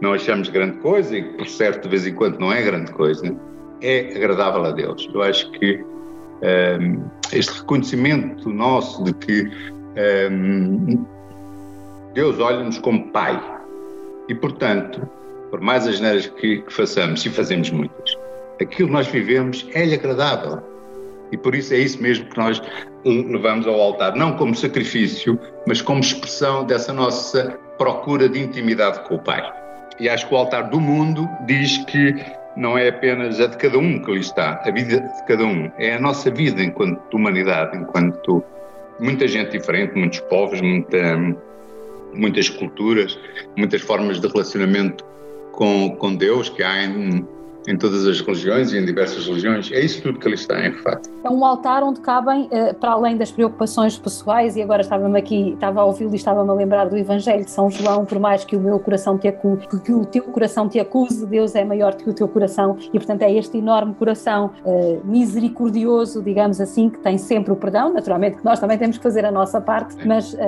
não 0.00 0.12
achamos 0.12 0.48
grande 0.48 0.78
coisa 0.78 1.16
e 1.16 1.22
por 1.22 1.48
certo 1.48 1.84
de 1.84 1.88
vez 1.88 2.06
em 2.06 2.14
quando 2.14 2.38
não 2.38 2.52
é 2.52 2.62
grande 2.62 2.92
coisa, 2.92 3.34
é 3.80 4.16
agradável 4.16 4.64
a 4.64 4.70
Deus. 4.70 5.08
Eu 5.12 5.22
acho 5.22 5.50
que 5.52 5.82
um, 6.80 7.04
este 7.32 7.58
reconhecimento 7.60 8.50
nosso 8.50 9.02
de 9.04 9.14
que 9.14 9.50
um, 10.30 11.04
Deus 12.12 12.38
olha-nos 12.38 12.78
como 12.78 13.08
Pai 13.10 13.42
e, 14.28 14.34
portanto, 14.34 15.08
por 15.50 15.60
mais 15.60 15.86
as 15.86 16.00
neiras 16.00 16.26
que, 16.26 16.62
que 16.62 16.72
façamos, 16.72 17.24
e 17.24 17.30
fazemos 17.30 17.70
muitas, 17.70 18.18
aquilo 18.60 18.88
que 18.88 18.94
nós 18.94 19.06
vivemos 19.06 19.66
é-lhe 19.72 19.94
agradável. 19.94 20.62
E 21.32 21.36
por 21.36 21.54
isso 21.54 21.74
é 21.74 21.78
isso 21.78 22.00
mesmo 22.00 22.26
que 22.26 22.36
nós 22.36 22.62
levamos 23.04 23.66
ao 23.66 23.80
altar, 23.80 24.14
não 24.14 24.36
como 24.36 24.54
sacrifício, 24.54 25.38
mas 25.66 25.80
como 25.82 26.00
expressão 26.00 26.64
dessa 26.64 26.92
nossa 26.92 27.58
procura 27.78 28.28
de 28.28 28.40
intimidade 28.40 29.00
com 29.00 29.16
o 29.16 29.18
Pai. 29.18 29.42
E 29.98 30.08
acho 30.08 30.28
que 30.28 30.34
o 30.34 30.36
altar 30.36 30.70
do 30.70 30.80
mundo 30.80 31.28
diz 31.46 31.78
que 31.78 32.14
não 32.56 32.78
é 32.78 32.88
apenas 32.88 33.40
a 33.40 33.46
de 33.46 33.56
cada 33.56 33.78
um 33.78 34.00
que 34.00 34.10
ali 34.10 34.20
está, 34.20 34.62
a 34.64 34.70
vida 34.70 35.00
de 35.00 35.26
cada 35.26 35.44
um, 35.44 35.70
é 35.78 35.94
a 35.94 36.00
nossa 36.00 36.30
vida 36.30 36.62
enquanto 36.62 37.14
humanidade, 37.14 37.76
enquanto 37.76 38.44
muita 38.98 39.26
gente 39.26 39.52
diferente, 39.52 39.96
muitos 39.96 40.20
povos, 40.20 40.60
muita, 40.60 40.98
muitas 42.14 42.48
culturas, 42.48 43.18
muitas 43.56 43.82
formas 43.82 44.20
de 44.20 44.28
relacionamento 44.28 45.04
com, 45.52 45.96
com 45.96 46.14
Deus 46.14 46.48
que 46.48 46.62
há 46.62 46.84
em, 46.84 47.26
em 47.66 47.76
todas 47.76 48.06
as 48.06 48.20
religiões 48.20 48.72
e 48.72 48.78
em 48.78 48.84
diversas 48.84 49.26
religiões. 49.26 49.70
É 49.72 49.80
isso 49.80 50.02
tudo 50.02 50.18
que 50.18 50.26
ali 50.26 50.34
está, 50.34 50.66
em 50.66 50.72
fato. 50.72 51.10
É 51.24 51.30
um 51.30 51.44
altar 51.44 51.82
onde 51.82 52.00
cabem, 52.00 52.48
eh, 52.50 52.72
para 52.72 52.92
além 52.92 53.16
das 53.16 53.30
preocupações 53.30 53.98
pessoais, 53.98 54.56
e 54.56 54.62
agora 54.62 54.82
estava-me 54.82 55.18
aqui, 55.18 55.52
estava 55.52 55.80
a 55.80 55.84
ouvi-lo 55.84 56.12
e 56.12 56.16
estava-me 56.16 56.50
a 56.50 56.52
lembrar 56.52 56.86
do 56.86 56.96
Evangelho 56.96 57.44
de 57.44 57.50
São 57.50 57.70
João, 57.70 58.04
por 58.04 58.18
mais 58.18 58.44
que 58.44 58.56
o 58.56 58.60
meu 58.60 58.78
coração 58.78 59.18
te 59.18 59.28
acuse, 59.28 59.66
que 59.66 59.92
o 59.92 60.04
teu 60.04 60.22
coração 60.24 60.68
te 60.68 60.78
acuse, 60.78 61.26
Deus 61.26 61.54
é 61.54 61.64
maior 61.64 61.94
que 61.94 62.08
o 62.08 62.12
teu 62.12 62.28
coração, 62.28 62.76
e 62.92 62.98
portanto 62.98 63.22
é 63.22 63.32
este 63.32 63.58
enorme 63.58 63.94
coração 63.94 64.50
uh, 64.64 65.00
misericordioso, 65.04 66.22
digamos 66.22 66.60
assim, 66.60 66.90
que 66.90 66.98
tem 66.98 67.16
sempre 67.16 67.52
o 67.52 67.56
perdão, 67.56 67.92
naturalmente 67.92 68.38
que 68.38 68.44
nós 68.44 68.60
também 68.60 68.76
temos 68.76 68.98
que 68.98 69.02
fazer 69.02 69.24
a 69.24 69.30
nossa 69.30 69.60
parte, 69.60 69.96
mas 70.06 70.34
uh, 70.34 70.38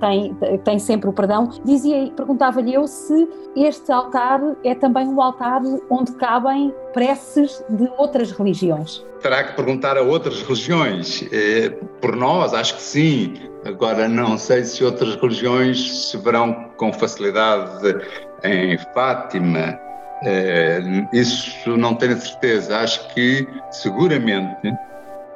tem, 0.00 0.34
tem 0.64 0.78
sempre 0.78 1.08
o 1.08 1.12
perdão. 1.12 1.50
Dizia, 1.64 2.10
perguntava-lhe 2.16 2.74
eu 2.74 2.86
se 2.86 3.28
este 3.54 3.90
altar 3.92 4.40
é 4.64 4.74
também 4.74 5.06
um 5.06 5.20
altar 5.20 5.62
onde 5.90 6.12
cabem 6.12 6.55
preces 6.92 7.64
de 7.68 7.88
outras 7.98 8.30
religiões 8.32 9.04
terá 9.26 9.42
que 9.42 9.54
perguntar 9.54 9.96
a 9.96 10.02
outras 10.02 10.40
religiões. 10.42 11.24
É, 11.32 11.70
por 12.00 12.14
nós, 12.14 12.54
acho 12.54 12.76
que 12.76 12.82
sim. 12.82 13.34
Agora, 13.64 14.08
não 14.08 14.38
sei 14.38 14.64
se 14.64 14.84
outras 14.84 15.16
religiões 15.16 16.10
se 16.10 16.16
verão 16.18 16.70
com 16.76 16.92
facilidade 16.92 17.96
em 18.44 18.78
Fátima. 18.94 19.78
É, 20.22 20.80
isso 21.12 21.76
não 21.76 21.96
tenho 21.96 22.16
certeza. 22.20 22.78
Acho 22.78 23.12
que, 23.12 23.48
seguramente, 23.72 24.72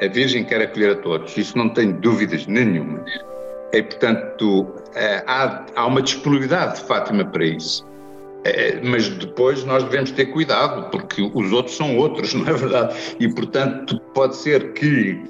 a 0.01 0.07
Virgem 0.07 0.45
quer 0.45 0.63
acolher 0.63 0.93
a 0.93 0.97
todos. 0.97 1.37
Isso 1.37 1.59
não 1.59 1.69
tenho 1.69 1.93
dúvidas 1.95 2.47
nenhumas. 2.47 3.11
E, 3.73 3.83
portanto, 3.83 4.73
há, 5.27 5.65
há 5.75 5.87
uma 5.87 6.01
disponibilidade 6.01 6.77
de 6.77 6.87
Fátima 6.87 7.25
para 7.25 7.45
isso. 7.45 7.85
É, 8.45 8.81
mas 8.83 9.09
depois 9.09 9.65
nós 9.65 9.85
devemos 9.85 10.11
ter 10.13 10.27
cuidado, 10.27 10.91
porque 10.91 11.23
os 11.35 11.53
outros 11.53 11.77
são 11.77 11.97
outros, 11.97 12.33
não 12.35 12.49
é 12.49 12.53
verdade? 12.53 12.95
E, 13.19 13.29
portanto, 13.29 14.01
pode 14.15 14.37
ser 14.37 14.73
que 14.73 15.21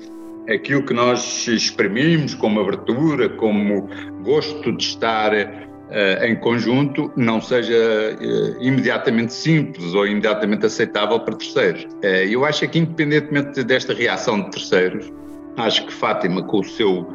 aquilo 0.48 0.82
que 0.84 0.94
nós 0.94 1.46
exprimimos 1.48 2.34
como 2.34 2.60
abertura, 2.60 3.28
como 3.28 3.88
gosto 4.22 4.72
de 4.72 4.82
estar 4.82 5.32
uh, 5.32 6.24
em 6.24 6.36
conjunto, 6.36 7.10
não 7.16 7.40
seja 7.40 7.74
uh, 7.74 8.62
imediatamente 8.62 9.32
simples 9.32 9.94
ou 9.94 10.06
imediatamente 10.06 10.66
aceitável 10.66 11.20
para 11.20 11.36
terceiros. 11.36 11.84
Uh, 11.84 12.26
eu 12.28 12.44
acho 12.44 12.66
que, 12.68 12.78
independentemente 12.78 13.62
desta 13.64 13.92
reação 13.92 14.40
de 14.42 14.50
terceiros, 14.50 15.12
acho 15.56 15.86
que 15.86 15.92
Fátima, 15.92 16.42
com, 16.42 16.60
o 16.60 16.64
seu, 16.64 17.06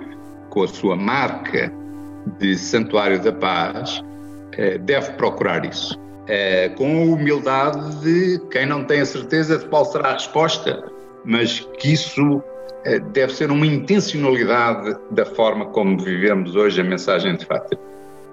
com 0.49 0.63
a 0.63 0.67
sua 0.67 0.95
marca 0.95 1.71
de 2.39 2.57
Santuário 2.57 3.21
da 3.21 3.31
Paz, 3.31 4.03
deve 4.79 5.12
procurar 5.13 5.65
isso. 5.65 6.00
É, 6.27 6.69
com 6.69 6.85
a 6.85 7.15
humildade 7.15 8.01
de 8.01 8.39
quem 8.50 8.65
não 8.65 8.83
tem 8.83 9.01
a 9.01 9.05
certeza 9.05 9.59
de 9.59 9.65
qual 9.65 9.85
será 9.85 10.09
a 10.09 10.13
resposta, 10.13 10.83
mas 11.24 11.59
que 11.77 11.93
isso 11.93 12.41
é, 12.83 13.00
deve 13.00 13.33
ser 13.33 13.51
uma 13.51 13.65
intencionalidade 13.65 14.95
da 15.12 15.25
forma 15.25 15.65
como 15.67 16.00
vivemos 16.00 16.55
hoje 16.55 16.81
a 16.81 16.83
mensagem 16.83 17.35
de 17.35 17.45
Fátima. 17.45 17.81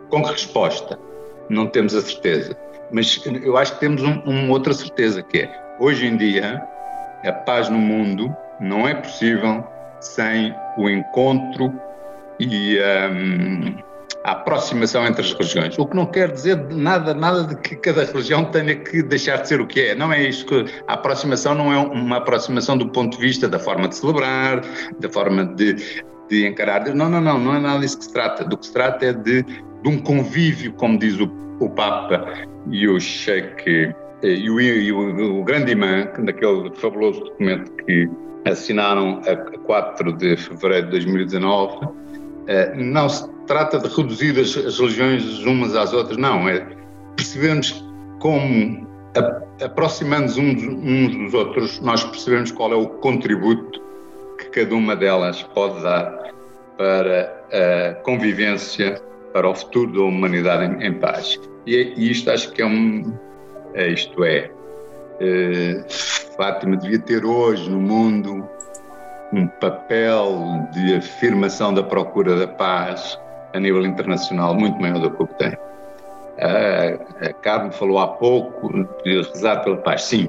Com 0.08 0.22
que 0.22 0.30
resposta? 0.30 0.98
Não 1.48 1.66
temos 1.66 1.94
a 1.94 2.00
certeza. 2.00 2.56
Mas 2.90 3.20
eu 3.26 3.56
acho 3.56 3.74
que 3.74 3.80
temos 3.80 4.02
um, 4.02 4.20
uma 4.20 4.52
outra 4.52 4.72
certeza, 4.74 5.22
que 5.22 5.38
é, 5.38 5.76
hoje 5.80 6.06
em 6.06 6.16
dia, 6.16 6.62
a 7.24 7.32
paz 7.32 7.68
no 7.68 7.78
mundo 7.78 8.34
não 8.60 8.86
é 8.86 8.94
possível 8.94 9.66
sem 10.00 10.54
o 10.76 10.88
encontro 10.88 11.72
e 12.38 12.78
um, 13.10 13.91
a 14.24 14.32
aproximação 14.32 15.06
entre 15.06 15.22
as 15.22 15.32
religiões. 15.32 15.78
O 15.78 15.86
que 15.86 15.96
não 15.96 16.06
quer 16.06 16.30
dizer 16.30 16.56
nada, 16.70 17.12
nada 17.14 17.44
de 17.44 17.56
que 17.56 17.76
cada 17.76 18.04
religião 18.04 18.44
tenha 18.44 18.74
que 18.76 19.02
deixar 19.02 19.38
de 19.38 19.48
ser 19.48 19.60
o 19.60 19.66
que 19.66 19.80
é. 19.80 19.94
Não 19.94 20.12
é 20.12 20.22
isso 20.22 20.46
que 20.46 20.64
a 20.86 20.94
aproximação 20.94 21.54
não 21.54 21.72
é 21.72 21.78
uma 21.78 22.18
aproximação 22.18 22.76
do 22.76 22.88
ponto 22.88 23.16
de 23.16 23.22
vista 23.22 23.48
da 23.48 23.58
forma 23.58 23.88
de 23.88 23.96
celebrar, 23.96 24.62
da 25.00 25.08
forma 25.08 25.44
de, 25.44 25.74
de 26.28 26.46
encarar. 26.46 26.84
Não, 26.94 27.08
não, 27.08 27.20
não, 27.20 27.38
não 27.38 27.54
é 27.54 27.60
nada 27.60 27.80
disso 27.80 27.98
que 27.98 28.04
se 28.04 28.12
trata. 28.12 28.44
Do 28.44 28.56
que 28.56 28.66
se 28.66 28.72
trata 28.72 29.06
é 29.06 29.12
de, 29.12 29.42
de 29.42 29.88
um 29.88 29.98
convívio, 29.98 30.72
como 30.74 30.98
diz 30.98 31.18
o, 31.18 31.30
o 31.60 31.68
Papa 31.70 32.24
e 32.70 32.86
o 32.88 33.00
Sheikh 33.00 33.92
e 34.22 34.48
o, 34.48 34.60
e 34.60 34.92
o, 34.92 35.40
o 35.40 35.44
grande 35.44 35.72
imã, 35.72 36.08
daquele 36.18 36.70
fabuloso 36.76 37.20
documento 37.20 37.72
que 37.84 38.08
assinaram 38.44 39.20
a 39.26 39.36
4 39.36 40.12
de 40.16 40.36
fevereiro 40.36 40.86
de 40.86 40.90
2019, 40.92 41.84
eh, 41.84 42.01
não 42.76 43.08
se 43.08 43.28
trata 43.46 43.78
de 43.78 43.88
reduzir 43.88 44.38
as, 44.38 44.56
as 44.56 44.78
religiões 44.78 45.38
umas 45.44 45.74
às 45.74 45.92
outras, 45.92 46.16
não, 46.16 46.48
é 46.48 46.66
percebermos 47.16 47.84
como, 48.18 48.86
aproximando-nos 49.62 50.38
uns, 50.38 51.16
dos 51.16 51.34
outros, 51.34 51.80
nós 51.80 52.04
percebemos 52.04 52.50
qual 52.50 52.72
é 52.72 52.76
o 52.76 52.86
contributo 52.86 53.82
que 54.38 54.46
cada 54.46 54.74
uma 54.74 54.96
delas 54.96 55.42
pode 55.42 55.82
dar 55.82 56.32
para 56.76 57.32
a 57.52 57.94
convivência, 58.02 59.00
para 59.32 59.48
o 59.48 59.54
futuro 59.54 59.92
da 59.92 60.02
humanidade 60.02 60.64
em, 60.64 60.86
em 60.86 60.94
paz. 60.94 61.38
E, 61.66 61.92
e, 61.96 62.10
isto 62.10 62.30
acho 62.30 62.52
que 62.52 62.62
é 62.62 62.66
um. 62.66 63.12
É, 63.74 63.88
isto 63.88 64.24
é. 64.24 64.50
é 65.20 65.84
Fátima 66.36 66.76
devia 66.76 66.98
ter 66.98 67.24
hoje 67.24 67.70
no 67.70 67.78
mundo 67.78 68.48
um 69.32 69.46
papel 69.46 70.68
de 70.72 70.94
afirmação 70.94 71.72
da 71.72 71.82
procura 71.82 72.36
da 72.36 72.46
paz 72.46 73.18
a 73.54 73.60
nível 73.60 73.84
internacional 73.84 74.54
muito 74.54 74.80
maior 74.80 74.98
do 74.98 75.10
que 75.10 75.22
o 75.22 75.26
que 75.26 75.34
tem. 75.34 75.56
A 76.38 77.32
Carmen 77.34 77.70
falou 77.72 77.98
há 77.98 78.08
pouco 78.08 78.72
de 79.04 79.22
rezar 79.22 79.62
pela 79.62 79.76
paz, 79.76 80.04
sim, 80.04 80.28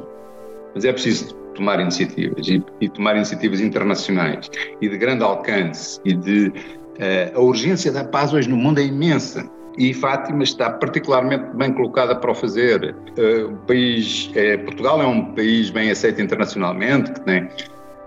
mas 0.76 0.86
é 0.86 0.92
preciso 0.92 1.34
tomar 1.54 1.80
iniciativas 1.80 2.48
e, 2.48 2.64
e 2.82 2.90
tomar 2.90 3.16
iniciativas 3.16 3.62
internacionais 3.62 4.50
e 4.82 4.90
de 4.90 4.98
grande 4.98 5.24
alcance 5.24 6.00
e 6.04 6.14
de 6.14 6.48
uh, 6.48 7.38
a 7.38 7.40
urgência 7.40 7.92
da 7.92 8.04
paz 8.04 8.34
hoje 8.34 8.50
no 8.50 8.58
mundo 8.58 8.80
é 8.80 8.84
imensa 8.84 9.48
e 9.78 9.94
Fátima 9.94 10.44
está 10.44 10.70
particularmente 10.70 11.46
bem 11.56 11.74
colocada 11.74 12.16
para 12.16 12.32
o 12.32 12.36
fazer. 12.36 12.96
Uh, 13.18 13.54
o 13.54 13.58
país, 13.66 14.32
é, 14.36 14.58
Portugal 14.58 15.02
é 15.02 15.06
um 15.06 15.34
país 15.34 15.70
bem 15.70 15.90
aceito 15.90 16.22
internacionalmente, 16.22 17.12
que 17.12 17.22
tem 17.22 17.50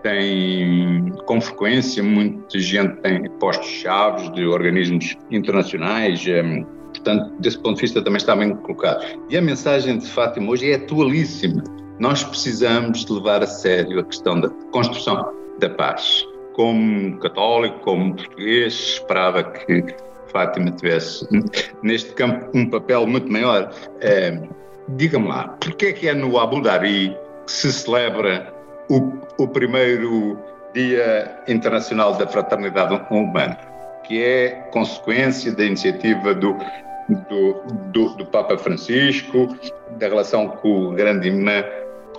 tem 0.06 1.12
com 1.26 1.40
frequência 1.40 2.00
muita 2.00 2.60
gente 2.60 2.94
tem 3.00 3.28
postos 3.40 3.66
chaves 3.66 4.32
de 4.32 4.46
organismos 4.46 5.16
internacionais, 5.32 6.24
hum, 6.28 6.64
portanto, 6.94 7.32
desse 7.40 7.58
ponto 7.58 7.74
de 7.74 7.82
vista 7.82 8.00
também 8.00 8.18
está 8.18 8.36
bem 8.36 8.54
colocado. 8.54 9.04
E 9.28 9.36
a 9.36 9.42
mensagem 9.42 9.98
de 9.98 10.06
Fátima 10.06 10.52
hoje 10.52 10.70
é 10.70 10.76
atualíssima. 10.76 11.64
Nós 11.98 12.22
precisamos 12.22 13.04
de 13.04 13.12
levar 13.12 13.42
a 13.42 13.46
sério 13.46 13.98
a 13.98 14.04
questão 14.04 14.40
da 14.40 14.48
construção 14.70 15.32
da 15.58 15.70
paz. 15.70 16.24
Como 16.52 17.18
católico, 17.18 17.80
como 17.80 18.14
português, 18.14 18.74
esperava 18.74 19.42
que 19.42 19.84
Fátima 20.28 20.70
tivesse 20.70 21.26
neste 21.82 22.12
campo 22.14 22.48
um 22.54 22.70
papel 22.70 23.06
muito 23.06 23.30
maior. 23.30 23.72
É, 24.00 24.40
Diga-me 24.90 25.26
lá, 25.26 25.48
porquê 25.60 25.86
é 25.86 25.92
que 25.92 26.08
é 26.08 26.14
no 26.14 26.38
Abu 26.38 26.62
Dhabi 26.62 27.16
que 27.44 27.50
se 27.50 27.72
celebra 27.72 28.55
o, 28.88 29.12
o 29.38 29.48
primeiro 29.48 30.38
Dia 30.74 31.42
Internacional 31.48 32.14
da 32.14 32.26
Fraternidade 32.26 33.00
Humana, 33.10 33.58
que 34.04 34.22
é 34.22 34.50
consequência 34.72 35.52
da 35.52 35.64
iniciativa 35.64 36.34
do, 36.34 36.56
do, 37.28 37.54
do, 37.92 38.08
do 38.16 38.26
Papa 38.26 38.58
Francisco, 38.58 39.56
da 39.98 40.08
relação 40.08 40.48
com 40.48 40.88
o 40.88 40.92
grande 40.92 41.28
imã 41.28 41.64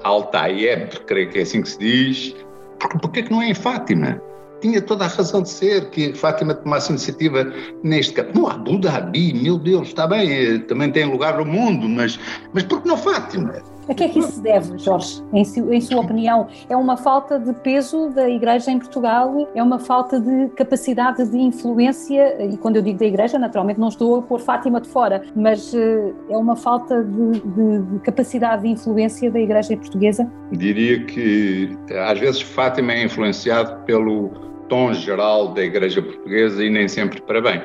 Al-Tayeb, 0.03 0.99
creio 1.05 1.29
que 1.29 1.39
é 1.39 1.41
assim 1.43 1.61
que 1.61 1.69
se 1.69 1.79
diz. 1.79 2.35
Porque, 2.79 2.97
porque 2.99 3.19
é 3.19 3.23
que 3.23 3.31
não 3.31 3.41
é 3.41 3.49
em 3.49 3.53
Fátima? 3.53 4.21
Tinha 4.59 4.81
toda 4.81 5.05
a 5.05 5.07
razão 5.07 5.43
de 5.43 5.49
ser 5.49 5.89
que 5.91 6.13
Fátima 6.13 6.55
tomasse 6.55 6.89
iniciativa 6.91 7.45
neste 7.83 8.13
campo. 8.13 8.31
Não, 8.33 8.47
Abu 8.47 8.79
Dhabi, 8.79 9.33
meu 9.33 9.59
Deus, 9.59 9.89
está 9.89 10.07
bem, 10.07 10.59
também 10.61 10.91
tem 10.91 11.05
lugar 11.05 11.37
no 11.37 11.45
mundo, 11.45 11.87
mas, 11.87 12.19
mas 12.53 12.63
por 12.63 12.81
que 12.81 12.87
não 12.87 12.97
Fátima? 12.97 13.61
A 13.89 13.93
que 13.93 14.03
é 14.03 14.09
que 14.09 14.19
isso 14.19 14.33
se 14.33 14.41
deve, 14.41 14.77
Jorge, 14.77 15.23
em, 15.33 15.41
em 15.41 15.81
sua 15.81 16.01
opinião? 16.01 16.47
É 16.69 16.75
uma 16.75 16.97
falta 16.97 17.39
de 17.39 17.53
peso 17.53 18.09
da 18.09 18.29
Igreja 18.29 18.69
em 18.69 18.79
Portugal? 18.79 19.49
É 19.55 19.63
uma 19.63 19.79
falta 19.79 20.19
de 20.19 20.49
capacidade 20.49 21.29
de 21.29 21.37
influência? 21.37 22.43
E 22.43 22.57
quando 22.57 22.75
eu 22.75 22.81
digo 22.81 22.99
da 22.99 23.05
Igreja, 23.05 23.39
naturalmente 23.39 23.79
não 23.79 23.87
estou 23.87 24.19
a 24.19 24.21
pôr 24.21 24.39
Fátima 24.39 24.81
de 24.81 24.89
fora, 24.89 25.23
mas 25.35 25.73
uh, 25.73 26.13
é 26.29 26.37
uma 26.37 26.55
falta 26.55 27.03
de, 27.03 27.39
de, 27.39 27.81
de 27.93 27.99
capacidade 27.99 28.63
de 28.63 28.69
influência 28.69 29.31
da 29.31 29.39
Igreja 29.39 29.77
portuguesa? 29.77 30.29
Diria 30.51 31.05
que 31.05 31.77
às 32.07 32.19
vezes 32.19 32.41
Fátima 32.41 32.91
é 32.93 33.03
influenciado 33.03 33.83
pelo 33.85 34.29
tom 34.67 34.93
geral 34.93 35.53
da 35.53 35.63
Igreja 35.63 36.01
portuguesa 36.01 36.63
e 36.63 36.69
nem 36.69 36.87
sempre 36.87 37.21
para 37.21 37.41
bem. 37.41 37.61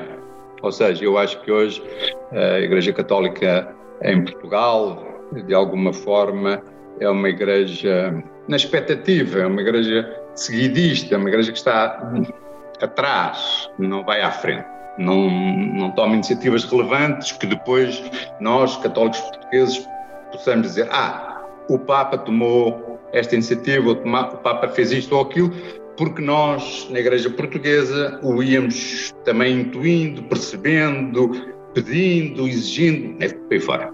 Ou 0.61 0.71
seja, 0.71 1.03
eu 1.03 1.17
acho 1.17 1.41
que 1.41 1.51
hoje 1.51 1.83
a 2.31 2.59
Igreja 2.59 2.93
Católica 2.93 3.75
em 4.01 4.23
Portugal, 4.23 5.12
de 5.41 5.53
alguma 5.53 5.91
forma, 5.91 6.61
é 6.99 7.09
uma 7.09 7.29
igreja 7.29 8.23
na 8.47 8.55
expectativa, 8.55 9.39
é 9.39 9.47
uma 9.47 9.61
igreja 9.61 10.21
seguidista, 10.35 11.15
é 11.15 11.17
uma 11.17 11.29
igreja 11.29 11.51
que 11.51 11.57
está 11.57 12.13
atrás, 12.81 13.69
não 13.77 14.03
vai 14.03 14.21
à 14.21 14.31
frente. 14.31 14.65
Não, 14.97 15.29
não 15.29 15.89
toma 15.91 16.13
iniciativas 16.13 16.63
relevantes 16.65 17.31
que 17.31 17.47
depois 17.47 18.03
nós, 18.39 18.77
católicos 18.77 19.19
portugueses, 19.21 19.87
possamos 20.31 20.67
dizer: 20.67 20.87
ah, 20.91 21.41
o 21.67 21.79
Papa 21.79 22.17
tomou 22.17 22.99
esta 23.11 23.33
iniciativa, 23.33 23.91
o 23.91 24.37
Papa 24.37 24.67
fez 24.67 24.91
isto 24.91 25.15
ou 25.15 25.21
aquilo, 25.21 25.51
porque 25.97 26.21
nós, 26.21 26.87
na 26.91 26.99
Igreja 26.99 27.29
Portuguesa, 27.29 28.19
o 28.23 28.41
íamos 28.41 29.13
também 29.23 29.61
intuindo, 29.61 30.23
percebendo, 30.23 31.31
pedindo, 31.73 32.47
exigindo, 32.47 33.23
é 33.23 33.29
por 33.29 33.53
aí 33.53 33.59
fora. 33.59 33.93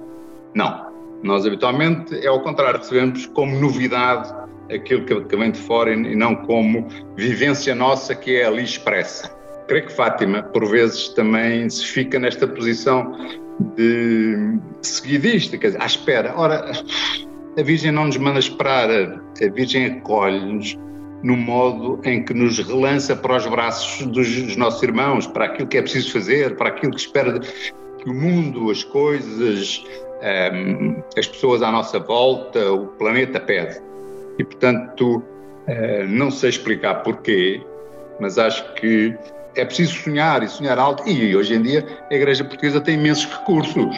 Não. 0.53 0.88
Nós, 1.23 1.45
habitualmente, 1.45 2.15
é 2.15 2.27
ao 2.27 2.41
contrário, 2.41 2.79
recebemos 2.79 3.25
como 3.27 3.59
novidade 3.59 4.33
aquilo 4.73 5.03
que 5.05 5.35
vem 5.35 5.51
de 5.51 5.59
fora 5.59 5.91
e 5.93 6.15
não 6.15 6.35
como 6.35 6.87
vivência 7.15 7.73
nossa 7.75 8.15
que 8.15 8.37
é 8.37 8.45
ali 8.45 8.63
expressa. 8.63 9.29
Creio 9.67 9.85
que 9.85 9.93
Fátima, 9.93 10.43
por 10.43 10.65
vezes, 10.67 11.09
também 11.09 11.69
se 11.69 11.85
fica 11.85 12.17
nesta 12.19 12.47
posição 12.47 13.13
de 13.75 14.57
seguidista, 14.81 15.57
quer 15.57 15.67
dizer, 15.67 15.81
à 15.81 15.85
espera. 15.85 16.33
Ora, 16.35 16.71
a 17.57 17.61
Virgem 17.61 17.91
não 17.91 18.05
nos 18.05 18.17
manda 18.17 18.39
esperar, 18.39 18.89
a 18.89 19.49
Virgem 19.53 19.85
acolhe-nos 19.85 20.77
no 21.21 21.35
modo 21.35 21.99
em 22.05 22.23
que 22.23 22.33
nos 22.33 22.57
relança 22.59 23.15
para 23.15 23.35
os 23.35 23.45
braços 23.45 24.07
dos 24.07 24.55
nossos 24.55 24.81
irmãos, 24.81 25.27
para 25.27 25.45
aquilo 25.45 25.67
que 25.67 25.77
é 25.77 25.81
preciso 25.81 26.13
fazer, 26.13 26.55
para 26.55 26.69
aquilo 26.69 26.93
que 26.93 27.01
espera 27.01 27.39
que 27.39 28.09
o 28.09 28.13
mundo, 28.13 28.71
as 28.71 28.83
coisas, 28.83 29.83
um, 30.21 31.01
as 31.17 31.27
pessoas 31.27 31.61
à 31.61 31.71
nossa 31.71 31.99
volta, 31.99 32.71
o 32.71 32.87
planeta 32.87 33.39
pede. 33.39 33.81
E, 34.37 34.43
portanto, 34.43 35.17
uh, 35.17 36.07
não 36.07 36.31
sei 36.31 36.49
explicar 36.49 37.03
porquê, 37.03 37.61
mas 38.19 38.37
acho 38.37 38.73
que 38.73 39.15
é 39.55 39.65
preciso 39.65 39.95
sonhar 39.95 40.43
e 40.43 40.47
sonhar 40.47 40.77
alto. 40.77 41.07
E 41.07 41.35
hoje 41.35 41.55
em 41.55 41.61
dia 41.61 41.85
a 42.09 42.13
Igreja 42.13 42.43
Portuguesa 42.43 42.81
tem 42.81 42.95
imensos 42.95 43.25
recursos. 43.25 43.95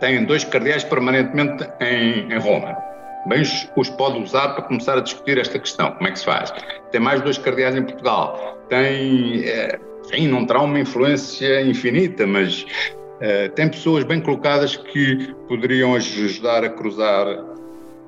Tem 0.00 0.24
dois 0.24 0.44
cardeais 0.44 0.84
permanentemente 0.84 1.68
em, 1.80 2.32
em 2.32 2.38
Roma 2.38 2.92
bem 3.26 3.42
os 3.76 3.90
pode 3.90 4.20
usar 4.20 4.48
para 4.50 4.62
começar 4.62 4.98
a 4.98 5.00
discutir 5.00 5.38
esta 5.38 5.58
questão. 5.58 5.92
Como 5.92 6.08
é 6.08 6.12
que 6.12 6.18
se 6.18 6.24
faz? 6.24 6.52
Tem 6.90 7.00
mais 7.00 7.20
dois 7.20 7.38
cardeais 7.38 7.76
em 7.76 7.82
Portugal. 7.82 8.58
Tem, 8.68 9.44
é, 9.44 9.78
sim, 10.04 10.28
não 10.28 10.46
terá 10.46 10.60
uma 10.60 10.78
influência 10.80 11.62
infinita, 11.62 12.26
mas 12.26 12.66
tem 13.54 13.68
pessoas 13.68 14.04
bem 14.04 14.20
colocadas 14.20 14.76
que 14.76 15.32
poderiam 15.48 15.94
ajudar 15.94 16.64
a 16.64 16.70
cruzar 16.70 17.26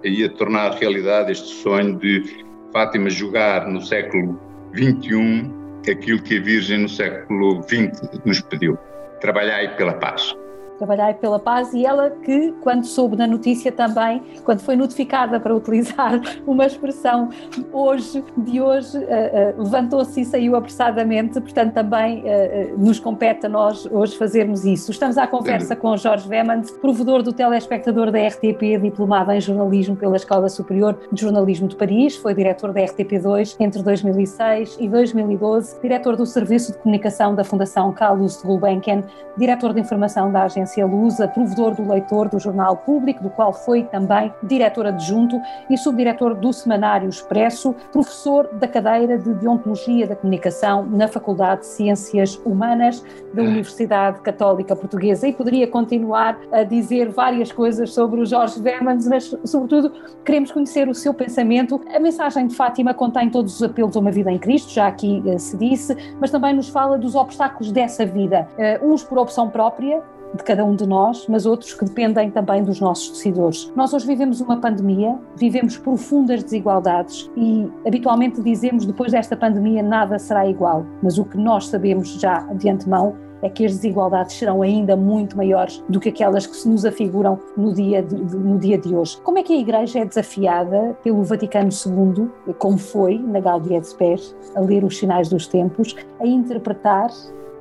e 0.02 0.24
a 0.24 0.28
tornar 0.30 0.72
realidade 0.72 1.32
este 1.32 1.48
sonho 1.62 1.96
de 1.96 2.44
Fátima 2.72 3.08
jogar 3.08 3.68
no 3.68 3.80
século 3.80 4.40
XXI 4.74 5.50
aquilo 5.90 6.20
que 6.22 6.38
a 6.38 6.40
Virgem 6.40 6.78
no 6.78 6.88
século 6.88 7.62
XX 7.62 8.24
nos 8.24 8.40
pediu. 8.40 8.76
Trabalhai 9.20 9.76
pela 9.76 9.94
paz 9.94 10.34
trabalhar 10.78 11.14
pela 11.14 11.38
paz 11.38 11.72
e 11.72 11.84
ela 11.84 12.10
que, 12.10 12.52
quando 12.60 12.84
soube 12.84 13.16
da 13.16 13.26
notícia 13.26 13.70
também, 13.70 14.22
quando 14.44 14.60
foi 14.60 14.76
notificada 14.76 15.38
para 15.38 15.54
utilizar 15.54 16.20
uma 16.46 16.66
expressão 16.66 17.28
hoje, 17.72 18.24
de 18.36 18.60
hoje, 18.60 18.98
uh, 18.98 19.00
uh, 19.00 19.62
levantou-se 19.62 20.20
e 20.20 20.24
saiu 20.24 20.56
apressadamente, 20.56 21.40
portanto 21.40 21.72
também 21.72 22.22
uh, 22.22 22.78
nos 22.78 22.98
compete 22.98 23.46
a 23.46 23.48
nós 23.48 23.86
hoje 23.86 24.16
fazermos 24.16 24.64
isso. 24.64 24.90
Estamos 24.90 25.16
à 25.16 25.26
conversa 25.26 25.76
com 25.76 25.96
Jorge 25.96 26.28
Vemans, 26.28 26.70
provedor 26.72 27.22
do 27.22 27.32
telespectador 27.32 28.10
da 28.10 28.18
RTP, 28.26 28.78
diplomado 28.80 29.32
em 29.32 29.40
jornalismo 29.40 29.96
pela 29.96 30.16
Escola 30.16 30.48
Superior 30.48 30.98
de 31.12 31.20
Jornalismo 31.20 31.68
de 31.68 31.76
Paris, 31.76 32.16
foi 32.16 32.34
diretor 32.34 32.72
da 32.72 32.80
RTP2 32.80 33.56
entre 33.60 33.82
2006 33.82 34.76
e 34.80 34.88
2012, 34.88 35.80
diretor 35.80 36.16
do 36.16 36.26
Serviço 36.26 36.72
de 36.72 36.78
Comunicação 36.78 37.34
da 37.34 37.44
Fundação 37.44 37.92
Carlos 37.92 38.38
de 38.38 38.46
Gulbenkian, 38.46 39.02
diretor 39.36 39.72
de 39.72 39.80
Informação 39.80 40.30
da 40.30 40.44
Agência 40.44 40.63
agência 40.64 40.86
Lusa, 40.86 41.28
provedor 41.28 41.74
do 41.74 41.88
leitor 41.88 42.28
do 42.28 42.38
Jornal 42.38 42.76
Público, 42.78 43.22
do 43.22 43.30
qual 43.30 43.52
foi 43.52 43.84
também 43.84 44.32
diretor 44.42 44.86
adjunto 44.86 45.40
e 45.70 45.76
subdiretor 45.76 46.34
do 46.34 46.52
Semanário 46.52 47.08
Expresso, 47.08 47.74
professor 47.92 48.48
da 48.54 48.66
cadeira 48.66 49.18
de 49.18 49.32
Deontologia 49.34 50.06
da 50.06 50.16
Comunicação 50.16 50.84
na 50.86 51.06
Faculdade 51.06 51.60
de 51.60 51.66
Ciências 51.66 52.40
Humanas 52.44 53.04
da 53.32 53.42
ah. 53.42 53.44
Universidade 53.44 54.20
Católica 54.20 54.74
Portuguesa. 54.74 55.28
E 55.28 55.32
poderia 55.32 55.68
continuar 55.68 56.38
a 56.50 56.62
dizer 56.62 57.10
várias 57.10 57.52
coisas 57.52 57.92
sobre 57.92 58.20
o 58.20 58.26
Jorge 58.26 58.60
Vermans, 58.60 59.06
mas, 59.06 59.36
sobretudo, 59.44 59.92
queremos 60.24 60.50
conhecer 60.50 60.88
o 60.88 60.94
seu 60.94 61.12
pensamento. 61.12 61.80
A 61.94 62.00
mensagem 62.00 62.46
de 62.46 62.54
Fátima 62.54 62.94
contém 62.94 63.28
todos 63.30 63.54
os 63.54 63.62
apelos 63.62 63.96
a 63.96 64.00
uma 64.00 64.10
vida 64.10 64.32
em 64.32 64.38
Cristo, 64.38 64.72
já 64.72 64.86
aqui 64.86 65.22
uh, 65.26 65.38
se 65.38 65.56
disse, 65.56 65.96
mas 66.20 66.30
também 66.30 66.54
nos 66.54 66.68
fala 66.68 66.96
dos 66.96 67.14
obstáculos 67.14 67.70
dessa 67.70 68.06
vida, 68.06 68.48
uh, 68.80 68.92
uns 68.92 69.02
por 69.04 69.18
opção 69.18 69.50
própria, 69.50 70.02
de 70.34 70.42
cada 70.42 70.64
um 70.64 70.74
de 70.74 70.86
nós, 70.86 71.26
mas 71.28 71.46
outros 71.46 71.74
que 71.74 71.84
dependem 71.84 72.30
também 72.30 72.62
dos 72.62 72.80
nossos 72.80 73.10
decisores. 73.10 73.72
Nós 73.76 73.92
hoje 73.92 74.06
vivemos 74.06 74.40
uma 74.40 74.56
pandemia, 74.58 75.18
vivemos 75.36 75.76
profundas 75.76 76.42
desigualdades 76.42 77.30
e 77.36 77.70
habitualmente 77.86 78.42
dizemos 78.42 78.84
depois 78.84 79.12
desta 79.12 79.36
pandemia 79.36 79.82
nada 79.82 80.18
será 80.18 80.46
igual, 80.46 80.84
mas 81.02 81.18
o 81.18 81.24
que 81.24 81.36
nós 81.36 81.68
sabemos 81.68 82.20
já 82.20 82.40
de 82.54 82.68
antemão 82.68 83.16
é 83.44 83.48
que 83.50 83.66
as 83.66 83.72
desigualdades 83.72 84.36
serão 84.36 84.62
ainda 84.62 84.96
muito 84.96 85.36
maiores 85.36 85.84
do 85.86 86.00
que 86.00 86.08
aquelas 86.08 86.46
que 86.46 86.56
se 86.56 86.66
nos 86.66 86.86
afiguram 86.86 87.38
no 87.56 87.74
dia 87.74 88.02
de, 88.02 88.14
no 88.14 88.58
dia 88.58 88.78
de 88.78 88.96
hoje. 88.96 89.20
Como 89.20 89.38
é 89.38 89.42
que 89.42 89.52
a 89.52 89.56
Igreja 89.56 89.98
é 89.98 90.04
desafiada 90.06 90.96
pelo 91.04 91.22
Vaticano 91.22 91.68
II, 91.68 92.54
como 92.58 92.78
foi 92.78 93.18
na 93.18 93.40
Gaudium 93.40 93.76
et 93.76 93.84
Spes, 93.84 94.34
a 94.56 94.60
ler 94.60 94.82
os 94.82 94.96
sinais 94.96 95.28
dos 95.28 95.46
tempos, 95.46 95.94
a 96.18 96.26
interpretar 96.26 97.10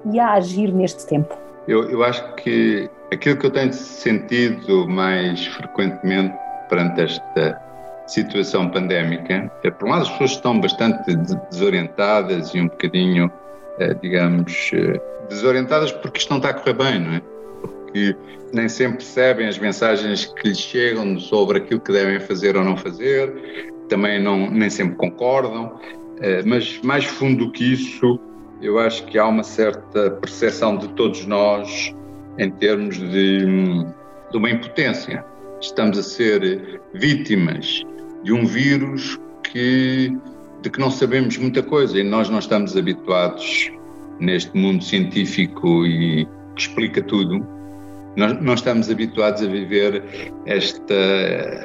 e 0.10 0.20
a 0.20 0.34
agir 0.34 0.74
neste 0.74 1.06
tempo? 1.06 1.36
Eu, 1.68 1.90
eu 1.90 2.04
acho 2.04 2.36
que 2.36 2.90
aquilo 3.12 3.38
que 3.38 3.46
eu 3.46 3.52
tenho 3.52 3.74
sentido 3.74 4.88
mais 4.88 5.46
frequentemente 5.48 6.36
perante 6.70 7.02
esta 7.02 7.62
situação 8.08 8.70
pandémica 8.70 9.52
é, 9.64 9.72
por 9.72 9.88
um 9.88 9.92
lado, 9.92 10.04
as 10.04 10.10
pessoas 10.10 10.32
estão 10.32 10.60
bastante 10.60 11.16
desorientadas 11.52 12.54
e 12.54 12.60
um 12.60 12.68
bocadinho, 12.68 13.32
eh, 13.80 13.94
digamos, 14.02 14.72
eh, 14.74 15.00
desorientadas 15.30 15.92
porque 15.92 16.20
isto 16.20 16.30
não 16.30 16.38
está 16.38 16.50
a 16.50 16.54
correr 16.54 16.74
bem, 16.74 17.00
não 17.00 17.14
é? 17.14 17.22
Porque 17.62 18.16
nem 18.52 18.68
sempre 18.68 18.98
percebem 18.98 19.48
as 19.48 19.58
mensagens 19.58 20.26
que 20.26 20.50
lhes 20.50 20.60
chegam 20.60 21.18
sobre 21.20 21.60
aquilo 21.60 21.80
que 21.80 21.92
devem 21.94 22.20
fazer 22.20 22.58
ou 22.58 22.64
não 22.64 22.76
fazer, 22.76 23.34
também 23.88 24.22
não, 24.22 24.50
nem 24.50 24.70
sempre 24.70 24.96
concordam, 24.96 25.80
eh, 26.20 26.44
mas 26.46 26.80
mais 26.82 27.06
fundo 27.06 27.46
do 27.46 27.52
que 27.52 27.74
isso, 27.74 28.20
eu 28.64 28.80
acho 28.80 29.06
que 29.06 29.20
há 29.20 29.28
uma 29.28 29.44
certa 29.44 30.12
percepção 30.12 30.78
de 30.78 30.88
todos 30.90 31.26
nós 31.26 31.94
em 32.40 32.50
termos 32.50 32.98
de, 32.98 33.46
de 34.32 34.38
uma 34.38 34.50
impotência. 34.50 35.24
Estamos 35.62 35.98
a 35.98 36.04
ser 36.04 36.82
vítimas 36.94 37.84
de 38.24 38.32
um 38.32 38.46
vírus 38.46 39.20
que, 39.44 40.18
de 40.62 40.70
que 40.70 40.80
não 40.80 40.90
sabemos 40.90 41.38
muita 41.38 41.62
coisa 41.62 42.00
e 42.00 42.04
nós 42.04 42.30
não 42.30 42.40
estamos 42.40 42.76
habituados 42.78 43.70
neste 44.20 44.56
mundo 44.58 44.82
científico 44.82 45.86
e 45.86 46.26
que 46.56 46.62
explica 46.62 47.02
tudo. 47.02 47.46
Nós 48.16 48.42
não 48.42 48.54
estamos 48.54 48.90
habituados 48.90 49.42
a 49.42 49.48
viver 49.48 50.32
esta, 50.46 50.94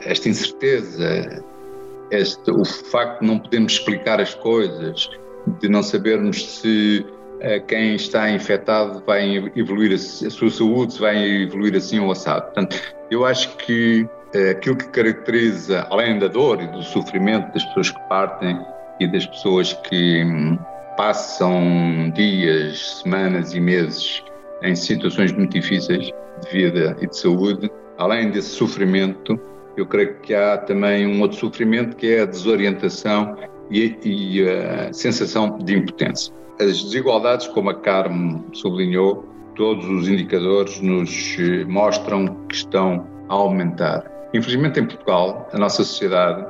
esta 0.05 0.29
incerteza, 0.29 1.45
este, 2.11 2.51
o 2.51 2.65
facto 2.65 3.21
de 3.21 3.27
não 3.27 3.39
podermos 3.39 3.75
explicar 3.75 4.21
as 4.21 4.35
coisas, 4.35 5.09
de 5.61 5.69
não 5.69 5.83
sabermos 5.83 6.61
se 6.61 7.05
uh, 7.37 7.65
quem 7.67 7.95
está 7.95 8.31
infectado 8.31 9.03
vai 9.07 9.51
evoluir, 9.57 9.95
a, 9.95 9.99
sua 9.99 10.51
saúde 10.51 10.95
se 10.95 11.01
vai 11.01 11.43
evoluir 11.43 11.75
assim 11.75 11.99
ou 11.99 12.13
assado. 12.13 12.43
Portanto, 12.45 12.77
eu 13.11 13.25
acho 13.25 13.57
que 13.57 14.03
uh, 14.35 14.51
aquilo 14.51 14.77
que 14.77 14.89
caracteriza, 14.89 15.87
além 15.91 16.19
da 16.19 16.29
dor 16.29 16.63
e 16.63 16.67
do 16.69 16.83
sofrimento 16.83 17.53
das 17.53 17.65
pessoas 17.65 17.91
que 17.91 18.09
partem 18.09 18.59
e 19.01 19.07
das 19.07 19.27
pessoas 19.27 19.73
que 19.73 20.25
hum, 20.25 20.59
passam 20.97 22.11
dias, 22.15 23.01
semanas 23.03 23.55
e 23.55 23.61
meses 23.61 24.23
em 24.63 24.75
situações 24.75 25.33
muito 25.33 25.53
difíceis 25.53 26.11
de 26.43 26.51
vida 26.51 26.97
e 27.01 27.07
de 27.07 27.17
saúde, 27.17 27.71
além 27.97 28.31
desse 28.31 28.51
sofrimento, 28.51 29.39
eu 29.77 29.87
creio 29.87 30.17
que 30.17 30.35
há 30.35 30.59
também 30.59 31.07
um 31.07 31.21
outro 31.21 31.39
sofrimento 31.39 31.97
que 31.97 32.15
é 32.15 32.23
a 32.23 32.27
desorientação 32.27 33.37
e, 33.71 33.97
e 34.05 34.49
a 34.49 34.93
sensação 34.93 35.59
de 35.59 35.77
impotência. 35.77 36.33
As 36.61 36.83
desigualdades, 36.83 37.47
como 37.49 37.71
a 37.71 37.75
Carmo 37.75 38.45
sublinhou, 38.53 39.29
todos 39.55 39.85
os 39.87 40.09
indicadores 40.09 40.81
nos 40.81 41.37
eh, 41.39 41.65
mostram 41.65 42.27
que 42.49 42.55
estão 42.55 43.07
a 43.29 43.35
aumentar. 43.35 44.05
Infelizmente, 44.33 44.81
em 44.81 44.87
Portugal, 44.87 45.49
a 45.53 45.59
nossa 45.59 45.85
sociedade 45.85 46.47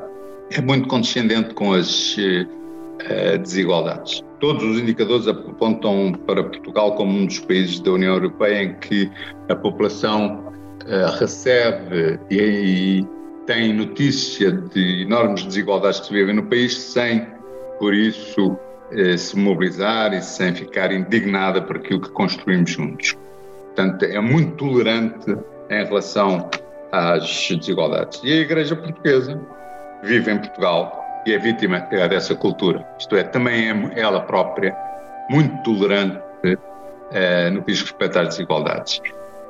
é 0.51 0.61
muito 0.61 0.89
condescendente 0.89 1.55
com 1.55 1.73
as 1.73 2.17
uh, 2.17 3.39
desigualdades. 3.43 4.23
Todos 4.41 4.63
os 4.65 4.79
indicadores 4.79 5.27
apontam 5.29 6.13
para 6.27 6.43
Portugal 6.43 6.95
como 6.97 7.13
um 7.13 7.27
dos 7.27 7.39
países 7.41 7.81
da 7.81 7.93
União 7.93 8.15
Europeia 8.15 8.63
em 8.65 8.75
que 8.75 9.11
a 9.49 9.55
população 9.55 10.53
uh, 10.87 11.19
recebe 11.19 12.19
e, 12.31 12.37
e 12.37 13.07
tem 13.49 13.73
notícia 13.73 14.53
de 14.53 15.05
enormes 15.05 15.43
desigualdades 15.43 16.01
que 16.01 16.09
se 16.09 16.13
vivem 16.13 16.35
no 16.35 16.43
país 16.43 16.77
sem, 16.77 17.27
por 17.79 17.95
isso, 17.95 18.51
uh, 18.51 19.17
se 19.17 19.35
mobilizar 19.39 20.13
e 20.13 20.21
sem 20.21 20.55
ficar 20.55 20.93
indignada 20.93 21.63
por 21.63 21.77
aquilo 21.77 22.03
que 22.03 22.11
construímos 22.11 22.71
juntos. 22.71 23.17
Portanto, 23.75 24.05
é 24.05 24.21
muito 24.21 24.55
tolerante 24.57 25.35
em 25.71 25.83
relação 25.83 26.51
às 26.93 27.49
desigualdades. 27.49 28.21
E 28.23 28.31
a 28.31 28.37
Igreja 28.37 28.77
Portuguesa 28.77 29.41
vive 30.03 30.31
em 30.31 30.37
Portugal 30.37 31.23
e 31.27 31.33
é 31.33 31.39
vítima 31.39 31.81
dessa 31.81 32.35
cultura. 32.35 32.87
Isto 32.99 33.17
é, 33.17 33.23
também 33.23 33.71
é 33.71 34.01
ela 34.01 34.21
própria 34.21 34.77
muito 35.31 35.63
tolerante 35.63 36.21
eh, 37.13 37.51
no 37.51 37.63
que 37.63 37.73
diz 37.73 37.81
respeito 37.81 38.19
às 38.19 38.29
desigualdades. 38.29 39.01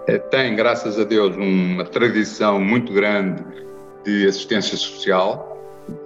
Eh, 0.06 0.18
tem, 0.18 0.54
graças 0.54 1.00
a 1.00 1.04
Deus, 1.04 1.36
uma 1.36 1.84
tradição 1.84 2.60
muito 2.60 2.92
grande 2.92 3.67
de 4.08 4.26
assistência 4.26 4.76
social, 4.76 5.56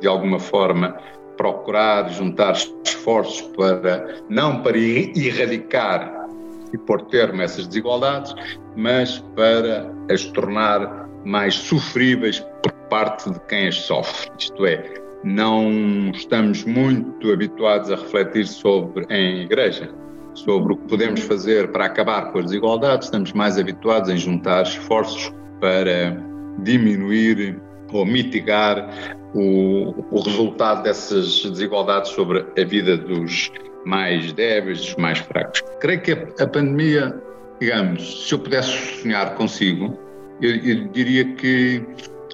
de 0.01 0.09
alguma 0.09 0.41
forma 0.41 0.97
procurar 1.37 2.11
juntar 2.11 2.53
esforços 2.85 3.43
para 3.57 4.17
não 4.29 4.61
para 4.61 4.77
erradicar 4.77 6.27
e 6.73 6.79
pôr 6.79 7.03
termo 7.03 7.41
a 7.41 7.45
essas 7.45 7.67
desigualdades, 7.67 8.35
mas 8.77 9.19
para 9.37 9.93
as 10.11 10.25
tornar 10.25 11.09
mais 11.25 11.55
sofríveis 11.55 12.41
por 12.63 12.73
parte 12.91 13.31
de 13.31 13.39
quem 13.49 13.69
as 13.69 13.77
sofre. 13.77 14.31
Isto 14.39 14.67
é, 14.67 14.95
não 15.23 16.11
estamos 16.13 16.65
muito 16.65 17.33
habituados 17.33 17.91
a 17.91 17.97
refletir 17.97 18.47
sobre 18.47 19.07
em 19.11 19.43
igreja 19.43 19.89
sobre 20.35 20.73
o 20.73 20.77
que 20.77 20.89
podemos 20.89 21.21
fazer 21.21 21.71
para 21.73 21.85
acabar 21.85 22.33
com 22.33 22.39
as 22.39 22.47
desigualdades, 22.47 23.07
estamos 23.07 23.33
mais 23.33 23.59
habituados 23.59 24.09
a 24.09 24.17
juntar 24.17 24.63
esforços 24.63 25.31
para 25.61 26.17
diminuir 26.63 27.61
ou 27.93 28.07
mitigar 28.07 28.89
o, 29.35 29.95
o 30.11 30.21
resultado 30.21 30.83
dessas 30.83 31.45
desigualdades 31.45 32.11
sobre 32.11 32.45
a 32.59 32.65
vida 32.65 32.97
dos 32.97 33.51
mais 33.85 34.33
débeis, 34.33 34.81
dos 34.81 34.97
mais 34.97 35.19
fracos. 35.19 35.63
Creio 35.81 36.01
que 36.01 36.13
a, 36.13 36.45
a 36.45 36.47
pandemia, 36.47 37.15
digamos, 37.61 38.27
se 38.27 38.35
eu 38.35 38.39
pudesse 38.39 38.71
sonhar 39.01 39.35
consigo, 39.35 39.99
eu, 40.41 40.55
eu 40.57 40.89
diria 40.89 41.25
que 41.35 41.85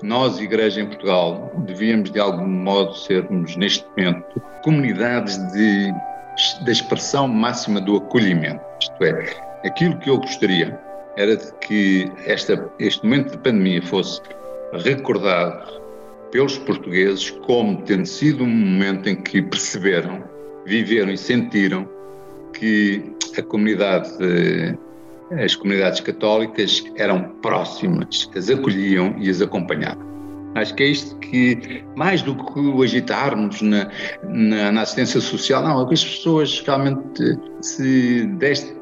nós, 0.03 0.39
Igreja 0.41 0.81
em 0.81 0.87
Portugal, 0.87 1.53
devíamos 1.67 2.11
de 2.11 2.21
algum 2.21 2.47
modo 2.47 2.95
sermos, 2.95 3.57
neste 3.57 3.85
momento, 3.97 4.41
comunidades 4.63 5.37
de, 5.53 5.93
da 6.65 6.73
expressão 6.73 7.27
máxima 7.29 7.81
do 7.81 7.97
acolhimento. 7.97 8.61
Isto 8.81 9.05
é, 9.05 9.25
aquilo 9.65 9.99
que 9.99 10.11
eu 10.11 10.19
gostaria 10.19 10.79
era 11.17 11.37
de 11.37 11.53
que 11.55 12.11
esta, 12.27 12.71
este 12.79 13.05
momento 13.05 13.33
de 13.33 13.39
pandemia 13.39 13.83
fosse 13.83 14.21
recordado 14.73 15.81
pelos 16.31 16.59
portugueses 16.59 17.31
como 17.47 17.83
tendo 17.83 18.07
sido 18.07 18.45
um 18.45 18.49
momento 18.49 19.09
em 19.09 19.17
que 19.17 19.43
perceberam, 19.43 20.23
viveram 20.67 21.11
e 21.11 21.17
sentiram 21.17 21.89
que 22.53 23.03
a 23.37 23.43
comunidade 23.43 24.11
as 25.31 25.55
comunidades 25.55 26.01
católicas 26.01 26.83
eram 26.97 27.23
próximas, 27.43 28.31
as 28.35 28.49
acolhiam 28.49 29.15
e 29.19 29.29
as 29.29 29.43
acompanhavam. 29.43 30.08
Acho 30.55 30.75
que 30.75 30.83
é 30.83 30.87
isto 30.87 31.17
que, 31.17 31.85
mais 31.95 32.23
do 32.23 32.35
que 32.35 32.59
o 32.59 32.83
agitarmos 32.83 33.61
na, 33.63 33.91
na, 34.25 34.73
na, 34.73 34.83
assistência 34.83 35.21
social, 35.21 35.63
não, 35.63 35.83
é 35.83 35.87
que 35.87 35.95
as 35.95 36.05
pessoas 36.05 36.63
realmente, 36.67 37.39
se 37.61 38.27
deste 38.39 38.75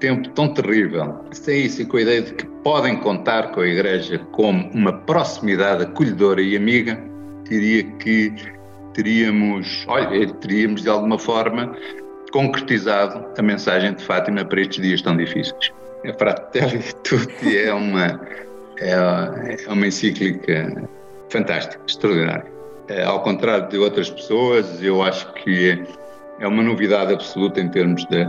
tempo 0.00 0.28
tão 0.30 0.48
terrível, 0.48 1.20
saíssem 1.32 1.86
com 1.86 1.96
a 1.96 2.02
ideia 2.02 2.22
de 2.22 2.34
que 2.34 2.44
podem 2.62 2.96
contar 2.96 3.52
com 3.52 3.60
a 3.60 3.66
Igreja 3.66 4.18
como 4.32 4.70
uma 4.72 4.92
proximidade 4.92 5.84
acolhedora 5.84 6.40
e 6.40 6.56
amiga, 6.56 7.02
diria 7.48 7.84
que 7.98 8.32
teríamos, 8.92 9.84
olha, 9.88 10.32
teríamos 10.34 10.82
de 10.82 10.88
alguma 10.88 11.18
forma 11.18 11.74
concretizado 12.32 13.24
a 13.36 13.42
mensagem 13.42 13.94
de 13.94 14.04
Fátima 14.04 14.44
para 14.44 14.60
estes 14.60 14.82
dias 14.82 15.02
tão 15.02 15.16
difíceis. 15.16 15.72
A 16.04 16.12
Fratelli 16.14 16.82
Tutti 17.02 17.58
é 17.58 17.72
uma, 17.72 18.20
é, 18.78 19.64
é 19.66 19.72
uma 19.72 19.86
encíclica 19.86 20.88
fantástica, 21.34 21.82
extraordinária. 21.86 22.46
É, 22.88 23.02
ao 23.02 23.22
contrário 23.22 23.68
de 23.68 23.78
outras 23.78 24.08
pessoas, 24.08 24.82
eu 24.82 25.02
acho 25.02 25.32
que 25.34 25.82
é 26.38 26.46
uma 26.46 26.62
novidade 26.62 27.12
absoluta 27.12 27.60
em 27.60 27.68
termos 27.68 28.04
da, 28.06 28.24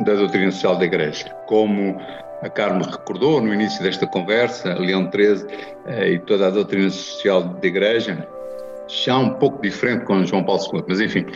da 0.00 0.14
doutrina 0.14 0.50
social 0.50 0.76
da 0.76 0.84
Igreja. 0.84 1.28
Como 1.46 2.00
a 2.42 2.48
Carmo 2.48 2.84
recordou 2.84 3.40
no 3.40 3.52
início 3.52 3.82
desta 3.82 4.06
conversa, 4.06 4.74
Leão 4.74 5.10
XIII 5.12 5.46
eh, 5.86 6.12
e 6.12 6.18
toda 6.20 6.46
a 6.46 6.50
doutrina 6.50 6.88
social 6.88 7.42
da 7.42 7.66
Igreja, 7.66 8.26
já 8.86 9.18
um 9.18 9.30
pouco 9.34 9.60
diferente 9.60 10.04
com 10.04 10.24
João 10.24 10.44
Paulo 10.44 10.62
II, 10.72 10.84
mas 10.88 11.00
enfim, 11.00 11.26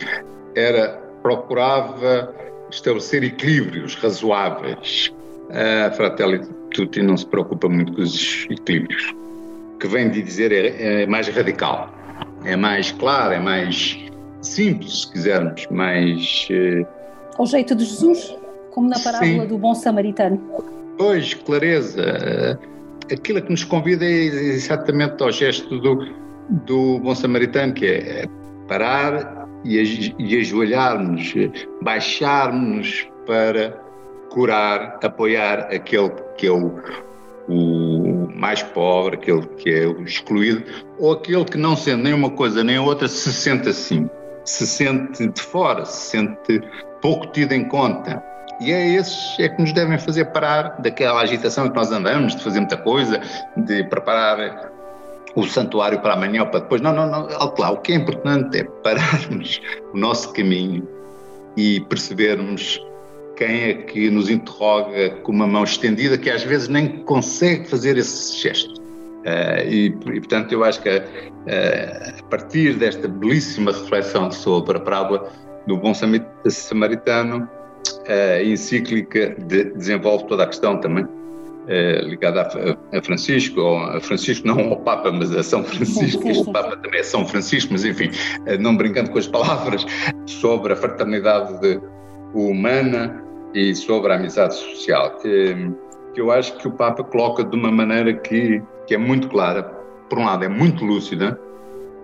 era 0.55 1.01
procurava 1.23 2.33
estabelecer 2.71 3.23
equilíbrios 3.25 3.97
razoáveis 3.97 5.13
a 5.53 5.91
Fratelli 5.91 6.41
Tutti 6.71 7.03
não 7.03 7.17
se 7.17 7.27
preocupa 7.27 7.69
muito 7.69 7.93
com 7.93 8.03
os 8.03 8.47
equilíbrios. 8.51 9.15
O 9.83 9.85
que 9.85 9.89
vem 9.89 10.09
de 10.11 10.23
dizer 10.23 10.53
é, 10.53 11.03
é 11.03 11.07
mais 11.09 11.27
radical, 11.27 11.93
é 12.45 12.55
mais 12.55 12.93
claro, 12.93 13.33
é 13.33 13.41
mais 13.41 13.99
simples, 14.41 15.01
se 15.01 15.11
quisermos, 15.11 15.67
mais. 15.73 16.47
Eh... 16.53 16.87
Ao 17.37 17.45
jeito 17.45 17.75
de 17.75 17.85
Jesus, 17.85 18.33
como 18.71 18.89
na 18.89 18.97
parábola 19.01 19.43
Sim. 19.43 19.47
do 19.49 19.59
bom 19.59 19.75
samaritano. 19.75 20.41
Pois, 20.97 21.35
clareza. 21.35 22.57
Aquilo 23.13 23.43
que 23.43 23.51
nos 23.51 23.65
convida 23.65 24.05
é 24.05 24.09
exatamente 24.09 25.21
ao 25.21 25.33
gesto 25.33 25.81
do, 25.81 26.15
do 26.65 27.01
bom 27.01 27.17
samaritano, 27.17 27.73
que 27.73 27.87
é 27.87 28.27
parar 28.69 29.49
e, 29.65 30.15
e 30.17 30.39
ajoelharmos, 30.39 31.35
baixarmos 31.83 33.09
para 33.27 33.77
curar, 34.31 35.01
apoiar 35.03 35.63
aquele 35.75 36.13
que 36.37 36.47
é 36.47 36.53
o, 36.53 36.73
o 37.49 38.12
mais 38.35 38.63
pobre, 38.63 39.17
aquele 39.17 39.47
que 39.59 39.71
é 39.71 39.87
o 39.87 40.03
excluído, 40.03 40.65
ou 40.99 41.13
aquele 41.13 41.45
que 41.45 41.59
não 41.59 41.77
sendo 41.77 42.05
nem 42.05 42.13
uma 42.13 42.31
coisa 42.31 42.63
nem 42.65 42.79
outra 42.79 43.09
se 43.09 43.33
sente 43.33 43.69
assim, 43.69 44.09
se 44.45 44.67
sente 44.67 45.27
de 45.27 45.41
fora, 45.41 45.85
se 45.85 46.11
sente 46.11 46.61
pouco 47.01 47.27
tido 47.29 47.53
em 47.53 47.69
conta. 47.69 48.23
E 48.61 48.71
é 48.71 48.95
esses 48.95 49.39
é 49.41 49.49
que 49.49 49.61
nos 49.61 49.73
devem 49.73 49.99
fazer 49.99 50.27
parar 50.27 50.81
daquela 50.81 51.21
agitação 51.21 51.69
que 51.69 51.75
nós 51.75 51.91
andamos, 51.91 52.37
de 52.37 52.43
fazer 52.43 52.61
muita 52.61 52.77
coisa, 52.77 53.21
de 53.57 53.83
preparar 53.85 54.71
o 55.35 55.45
santuário 55.45 56.01
para 56.01 56.15
amanhã 56.15 56.43
ou 56.43 56.49
para 56.49 56.61
depois. 56.61 56.81
Não, 56.81 56.93
não, 56.93 57.11
não, 57.11 57.29
lá. 57.59 57.71
O 57.71 57.79
que 57.79 57.93
é 57.93 57.97
importante 57.97 58.59
é 58.59 58.65
pararmos 58.65 59.61
o 59.93 59.99
nosso 59.99 60.33
caminho 60.33 60.87
e 61.57 61.81
percebermos 61.81 62.81
quem 63.43 63.63
é 63.63 63.75
que 63.75 64.09
nos 64.09 64.31
interroga 64.31 65.11
com 65.25 65.33
uma 65.33 65.49
mão 65.49 65.65
estendida 65.65 66.17
que 66.17 66.31
às 66.31 66.45
vezes 66.45 66.69
nem 66.69 67.03
consegue 67.03 67.69
fazer 67.69 67.97
esse 67.97 68.41
gesto. 68.41 68.81
Uh, 68.81 69.69
e, 69.69 69.87
e, 69.87 70.21
portanto, 70.21 70.53
eu 70.53 70.63
acho 70.63 70.81
que 70.81 70.89
uh, 70.89 71.03
a 72.21 72.23
partir 72.31 72.75
desta 72.75 73.09
belíssima 73.09 73.73
reflexão 73.73 74.31
sobre 74.31 74.77
a 74.77 74.81
parábola 74.81 75.29
do 75.67 75.77
bom 75.77 75.93
samaritano, 76.49 77.49
uh, 77.49 78.39
a 78.39 78.45
encíclica 78.45 79.35
de, 79.47 79.65
desenvolve 79.75 80.27
toda 80.29 80.45
a 80.45 80.47
questão 80.47 80.79
também 80.79 81.05
ligada 82.03 82.43
a, 82.43 82.99
a, 82.99 83.03
Francisco, 83.03 83.61
ou 83.61 83.79
a 83.79 84.01
Francisco 84.01 84.45
não 84.45 84.59
ao 84.71 84.81
Papa, 84.81 85.13
mas 85.13 85.31
a 85.31 85.45
São 85.45 85.63
Francisco, 85.63 86.29
este 86.29 86.51
Papa 86.51 86.77
também 86.77 86.99
é 86.99 87.05
São 87.05 87.25
Francisco, 87.25 87.73
mas 87.73 87.85
enfim, 87.85 88.11
não 88.59 88.77
brincando 88.77 89.11
com 89.11 89.19
as 89.19 89.29
palavras, 89.29 89.87
sobre 90.27 90.73
a 90.73 90.77
fraternidade 90.77 91.61
de, 91.61 91.81
humana 92.35 93.23
e 93.55 93.75
sobre 93.75 94.13
a 94.13 94.17
amizade 94.17 94.55
social, 94.55 95.19
que, 95.19 95.71
que 96.15 96.21
eu 96.21 96.31
acho 96.31 96.57
que 96.57 96.69
o 96.69 96.71
Papa 96.71 97.05
coloca 97.05 97.45
de 97.45 97.57
uma 97.57 97.71
maneira 97.71 98.13
que, 98.15 98.63
que 98.87 98.95
é 98.95 98.99
muito 98.99 99.29
clara. 99.29 99.63
Por 100.09 100.19
um 100.19 100.25
lado, 100.25 100.45
é 100.45 100.49
muito 100.49 100.85
lúcida. 100.85 101.39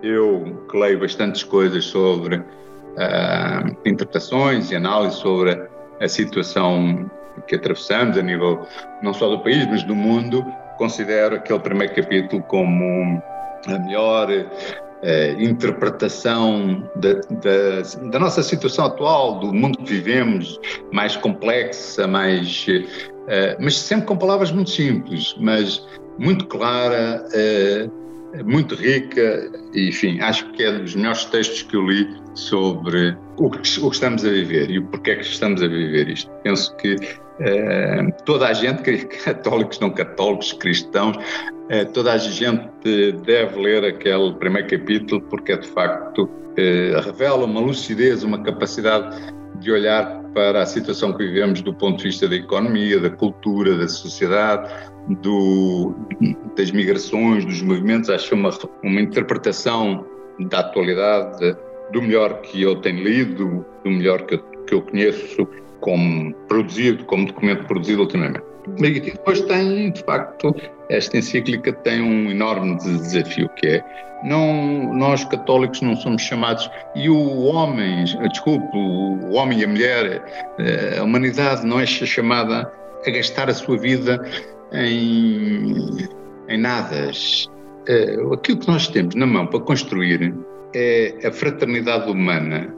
Eu 0.01 0.65
que 0.69 0.77
leio 0.77 0.99
bastantes 0.99 1.43
coisas 1.43 1.85
sobre 1.85 2.37
uh, 2.37 3.77
interpretações 3.85 4.71
e 4.71 4.75
análises 4.75 5.19
sobre 5.19 5.59
a 5.99 6.07
situação 6.07 7.09
que 7.47 7.55
atravessamos 7.55 8.17
a 8.17 8.21
nível 8.21 8.65
não 9.01 9.13
só 9.13 9.29
do 9.29 9.39
país, 9.39 9.65
mas 9.67 9.83
do 9.83 9.95
mundo, 9.95 10.45
considero 10.77 11.35
aquele 11.35 11.59
primeiro 11.59 11.93
capítulo 11.93 12.41
como 12.43 13.21
a 13.67 13.79
melhor 13.79 14.29
eh, 15.03 15.35
interpretação 15.39 16.89
da, 16.95 17.13
da, 17.13 18.09
da, 18.09 18.19
nossa 18.19 18.43
situação 18.43 18.85
atual, 18.85 19.39
do 19.39 19.53
mundo 19.53 19.77
que 19.79 19.93
vivemos, 19.93 20.59
mais 20.91 21.15
complexa, 21.15 22.07
mais, 22.07 22.65
eh, 23.27 23.57
mas 23.59 23.77
sempre 23.77 24.07
com 24.07 24.17
palavras 24.17 24.51
muito 24.51 24.69
simples, 24.69 25.35
mas 25.39 25.85
muito 26.17 26.45
clara, 26.47 27.25
eh, 27.33 27.89
muito 28.45 28.75
rica, 28.75 29.49
e, 29.73 29.89
enfim, 29.89 30.19
acho 30.19 30.51
que 30.51 30.63
é 30.63 30.71
dos 30.71 30.95
melhores 30.95 31.25
textos 31.25 31.63
que 31.63 31.75
eu 31.75 31.87
li 31.87 32.07
sobre 32.35 33.17
o 33.37 33.49
que, 33.49 33.79
o 33.79 33.89
que 33.89 33.95
estamos 33.95 34.25
a 34.25 34.29
viver 34.29 34.69
e 34.69 34.79
o 34.79 34.85
porquê 34.87 35.15
que 35.15 35.23
estamos 35.23 35.63
a 35.63 35.67
viver 35.67 36.09
isto. 36.09 36.29
Penso 36.43 36.75
que 36.75 36.95
eh, 37.39 38.11
toda 38.25 38.47
a 38.47 38.53
gente, 38.53 39.05
católicos, 39.23 39.79
não 39.79 39.89
católicos, 39.89 40.53
cristãos, 40.53 41.17
eh, 41.69 41.85
toda 41.85 42.13
a 42.13 42.17
gente 42.17 43.11
deve 43.23 43.59
ler 43.59 43.85
aquele 43.85 44.33
primeiro 44.33 44.67
capítulo 44.67 45.21
porque 45.21 45.53
é 45.53 45.57
de 45.57 45.67
facto 45.67 46.29
eh, 46.57 46.99
revela 47.03 47.45
uma 47.45 47.59
lucidez, 47.59 48.23
uma 48.23 48.41
capacidade 48.43 49.33
de 49.59 49.71
olhar 49.71 50.19
para 50.33 50.61
a 50.61 50.65
situação 50.65 51.13
que 51.13 51.25
vivemos 51.25 51.61
do 51.61 51.73
ponto 51.73 51.97
de 51.97 52.03
vista 52.05 52.27
da 52.27 52.35
economia, 52.35 52.99
da 52.99 53.09
cultura, 53.09 53.75
da 53.75 53.87
sociedade, 53.87 54.69
do, 55.21 55.95
das 56.55 56.71
migrações, 56.71 57.45
dos 57.45 57.61
movimentos. 57.61 58.09
Acho 58.09 58.35
uma, 58.35 58.51
uma 58.83 59.01
interpretação 59.01 60.05
da 60.39 60.59
atualidade 60.59 61.57
do 61.91 62.01
melhor 62.01 62.41
que 62.41 62.61
eu 62.61 62.75
tenho 62.77 63.03
lido, 63.03 63.65
do 63.83 63.89
melhor 63.89 64.21
que 64.23 64.35
eu, 64.35 64.43
que 64.69 64.75
eu 64.75 64.81
conheço 64.83 65.47
como 65.81 66.33
produzido, 66.47 67.03
como 67.05 67.25
documento 67.25 67.65
produzido 67.65 68.01
ultimamente. 68.01 68.43
E 68.77 68.99
depois 68.99 69.41
tem, 69.41 69.91
de 69.91 70.03
facto, 70.03 70.55
esta 70.89 71.17
encíclica 71.17 71.73
tem 71.73 72.01
um 72.01 72.29
enorme 72.29 72.77
desafio 72.77 73.49
que 73.57 73.67
é 73.67 73.83
não 74.23 74.93
nós 74.93 75.23
católicos 75.23 75.81
não 75.81 75.95
somos 75.95 76.21
chamados 76.21 76.69
e 76.93 77.09
o 77.09 77.45
homem, 77.45 78.03
desculpe, 78.03 78.77
o 78.77 79.31
homem 79.31 79.59
e 79.59 79.63
a 79.63 79.67
mulher, 79.67 80.55
eh, 80.59 80.97
a 80.99 81.03
humanidade 81.03 81.65
não 81.65 81.79
é 81.79 81.85
chamada 81.85 82.71
a 83.07 83.09
gastar 83.09 83.49
a 83.49 83.53
sua 83.53 83.77
vida 83.77 84.21
em, 84.73 85.73
em 86.49 86.57
nadas. 86.57 87.49
Eh, 87.87 88.17
aquilo 88.33 88.59
que 88.59 88.67
nós 88.67 88.89
temos 88.89 89.15
na 89.15 89.25
mão 89.25 89.47
para 89.47 89.61
construir 89.61 90.35
é 90.75 91.15
a 91.25 91.31
fraternidade 91.31 92.11
humana, 92.11 92.75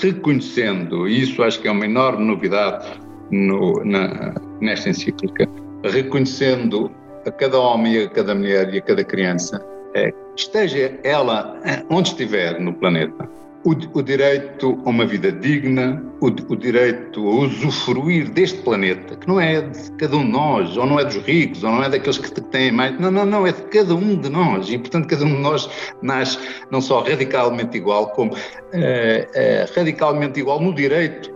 reconhecendo, 0.00 1.08
e 1.08 1.22
isso 1.22 1.42
acho 1.42 1.60
que 1.60 1.68
é 1.68 1.70
uma 1.70 1.84
enorme 1.84 2.24
novidade 2.24 2.86
no, 3.30 3.84
na, 3.84 4.34
nesta 4.60 4.90
encíclica, 4.90 5.48
reconhecendo 5.84 6.90
a 7.26 7.30
cada 7.30 7.58
homem, 7.58 8.04
a 8.04 8.08
cada 8.08 8.34
mulher 8.34 8.72
e 8.72 8.78
a 8.78 8.82
cada 8.82 9.04
criança, 9.04 9.64
é, 9.94 10.12
esteja 10.36 10.98
ela 11.04 11.58
onde 11.90 12.08
estiver 12.10 12.58
no 12.60 12.72
planeta, 12.74 13.28
o, 13.64 13.70
o, 13.70 14.02
direito 14.02 14.78
a 14.84 14.90
uma 14.90 15.06
vida 15.06 15.32
digna, 15.32 16.02
o, 16.20 16.26
o, 16.26 16.56
direito 16.56 17.26
a 17.26 17.34
usufruir 17.44 18.30
deste 18.30 18.58
planeta, 18.58 19.16
que 19.16 19.26
não 19.26 19.40
é 19.40 19.62
de 19.62 19.90
cada 19.92 20.16
um 20.16 20.24
de 20.24 20.32
nós, 20.32 20.76
ou 20.76 20.86
não 20.86 21.00
é 21.00 21.04
dos 21.04 21.16
ricos, 21.16 21.64
ou 21.64 21.70
não 21.70 21.82
é 21.82 21.88
daqueles 21.88 22.18
que 22.18 22.40
têm 22.42 22.70
mais. 22.70 22.98
Não, 23.00 23.10
não, 23.10 23.24
não, 23.24 23.46
é 23.46 23.52
de 23.52 23.62
cada 23.62 23.94
um 23.94 24.16
de 24.16 24.28
nós. 24.28 24.68
E, 24.68 24.76
portanto, 24.76 25.08
cada 25.08 25.24
um 25.24 25.34
de 25.34 25.40
nós 25.40 25.68
nasce 26.02 26.38
não 26.70 26.80
só 26.80 27.00
radicalmente 27.00 27.76
igual, 27.78 28.08
como 28.10 28.36
é, 28.72 29.28
é, 29.34 29.66
radicalmente 29.74 30.38
igual 30.38 30.60
no 30.60 30.74
direito 30.74 31.32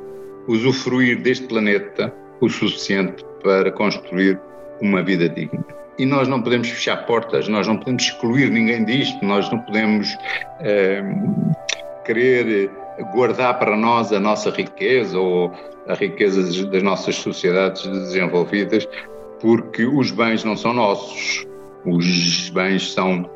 a 0.46 0.52
usufruir 0.52 1.22
deste 1.22 1.46
planeta 1.46 2.12
o 2.40 2.48
suficiente 2.48 3.24
para 3.42 3.72
construir 3.72 4.38
uma 4.80 5.02
vida 5.02 5.28
digna. 5.28 5.64
E 5.98 6.06
nós 6.06 6.28
não 6.28 6.40
podemos 6.40 6.68
fechar 6.68 7.06
portas, 7.06 7.48
nós 7.48 7.66
não 7.66 7.76
podemos 7.76 8.04
excluir 8.04 8.50
ninguém 8.50 8.84
disto, 8.84 9.24
nós 9.24 9.50
não 9.50 9.58
podemos. 9.58 10.16
É, 10.60 11.02
querer 12.08 12.70
guardar 13.12 13.58
para 13.58 13.76
nós 13.76 14.12
a 14.12 14.18
nossa 14.18 14.48
riqueza 14.50 15.18
ou 15.18 15.52
a 15.86 15.94
riqueza 15.94 16.42
das 16.66 16.82
nossas 16.82 17.16
sociedades 17.16 17.86
desenvolvidas, 17.86 18.88
porque 19.40 19.84
os 19.84 20.10
bens 20.10 20.42
não 20.42 20.56
são 20.56 20.72
nossos, 20.72 21.46
os 21.84 22.48
bens 22.50 22.92
são 22.92 23.28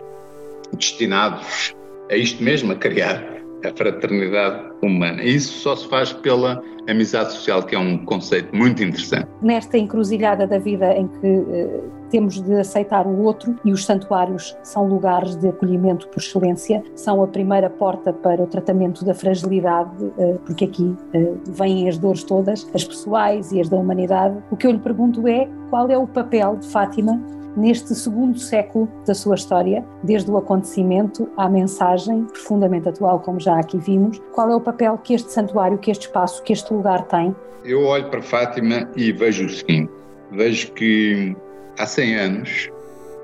destinados 0.73 1.75
a 2.11 2.17
isto 2.17 2.43
mesmo, 2.43 2.73
a 2.73 2.75
criar 2.75 3.23
a 3.63 3.71
fraternidade 3.77 4.73
humana. 4.83 5.23
E 5.23 5.37
isso 5.37 5.61
só 5.61 5.77
se 5.77 5.87
faz 5.89 6.13
pela 6.13 6.63
amizade 6.89 7.33
social, 7.33 7.63
que 7.63 7.75
é 7.75 7.79
um 7.79 8.05
conceito 8.07 8.55
muito 8.57 8.83
interessante. 8.83 9.29
Nesta 9.43 9.77
encruzilhada 9.77 10.47
da 10.47 10.59
vida 10.59 10.93
em 10.97 11.07
que 11.07 11.27
uh, 11.27 12.02
temos 12.13 12.43
de 12.43 12.55
aceitar 12.61 13.07
o 13.07 13.23
outro 13.23 13.57
e 13.65 13.73
os 13.73 13.87
santuários 13.87 14.55
são 14.63 14.87
lugares 14.87 15.35
de 15.35 15.49
acolhimento 15.49 16.07
por 16.09 16.19
excelência, 16.19 16.85
são 16.95 17.23
a 17.23 17.27
primeira 17.27 17.71
porta 17.71 18.13
para 18.13 18.43
o 18.43 18.47
tratamento 18.47 19.03
da 19.03 19.15
fragilidade, 19.15 20.05
uh, 20.05 20.39
porque 20.45 20.67
aqui 20.67 20.85
uh, 20.85 21.41
vêm 21.47 21.89
as 21.89 21.97
dores 21.97 22.23
todas, 22.23 22.69
as 22.75 22.85
pessoais 22.85 23.51
e 23.51 23.61
as 23.63 23.69
da 23.71 23.79
humanidade. 23.79 24.37
O 24.51 24.57
que 24.57 24.67
eu 24.67 24.73
lhe 24.73 24.79
pergunto 24.79 25.27
é 25.27 25.49
qual 25.71 25.89
é 25.89 25.97
o 25.97 26.07
papel 26.07 26.57
de 26.57 26.69
Fátima 26.69 27.19
neste 27.57 27.95
segundo 27.95 28.39
século 28.39 28.89
da 29.07 29.15
sua 29.15 29.35
história, 29.35 29.83
desde 30.03 30.31
o 30.31 30.37
acontecimento 30.37 31.29
à 31.37 31.49
mensagem 31.49 32.25
profundamente 32.25 32.89
atual, 32.91 33.21
como 33.21 33.41
já 33.41 33.59
aqui 33.59 33.79
vimos, 33.79 34.21
qual 34.33 34.51
é 34.51 34.55
o 34.55 34.61
papel 34.61 34.99
que 34.99 35.15
este 35.15 35.33
santuário, 35.33 35.79
que 35.79 35.91
este 35.91 36.07
espaço, 36.07 36.43
que 36.43 36.53
este 36.53 36.73
lugar 36.73 37.07
tem? 37.07 37.35
Eu 37.65 37.85
olho 37.85 38.09
para 38.11 38.21
Fátima 38.23 38.89
e 38.97 39.13
vejo 39.13 39.47
o 39.47 39.49
seguinte: 39.49 39.93
vejo 40.31 40.73
que 40.73 41.37
há 41.79 41.87
100 41.87 42.15
anos 42.17 42.71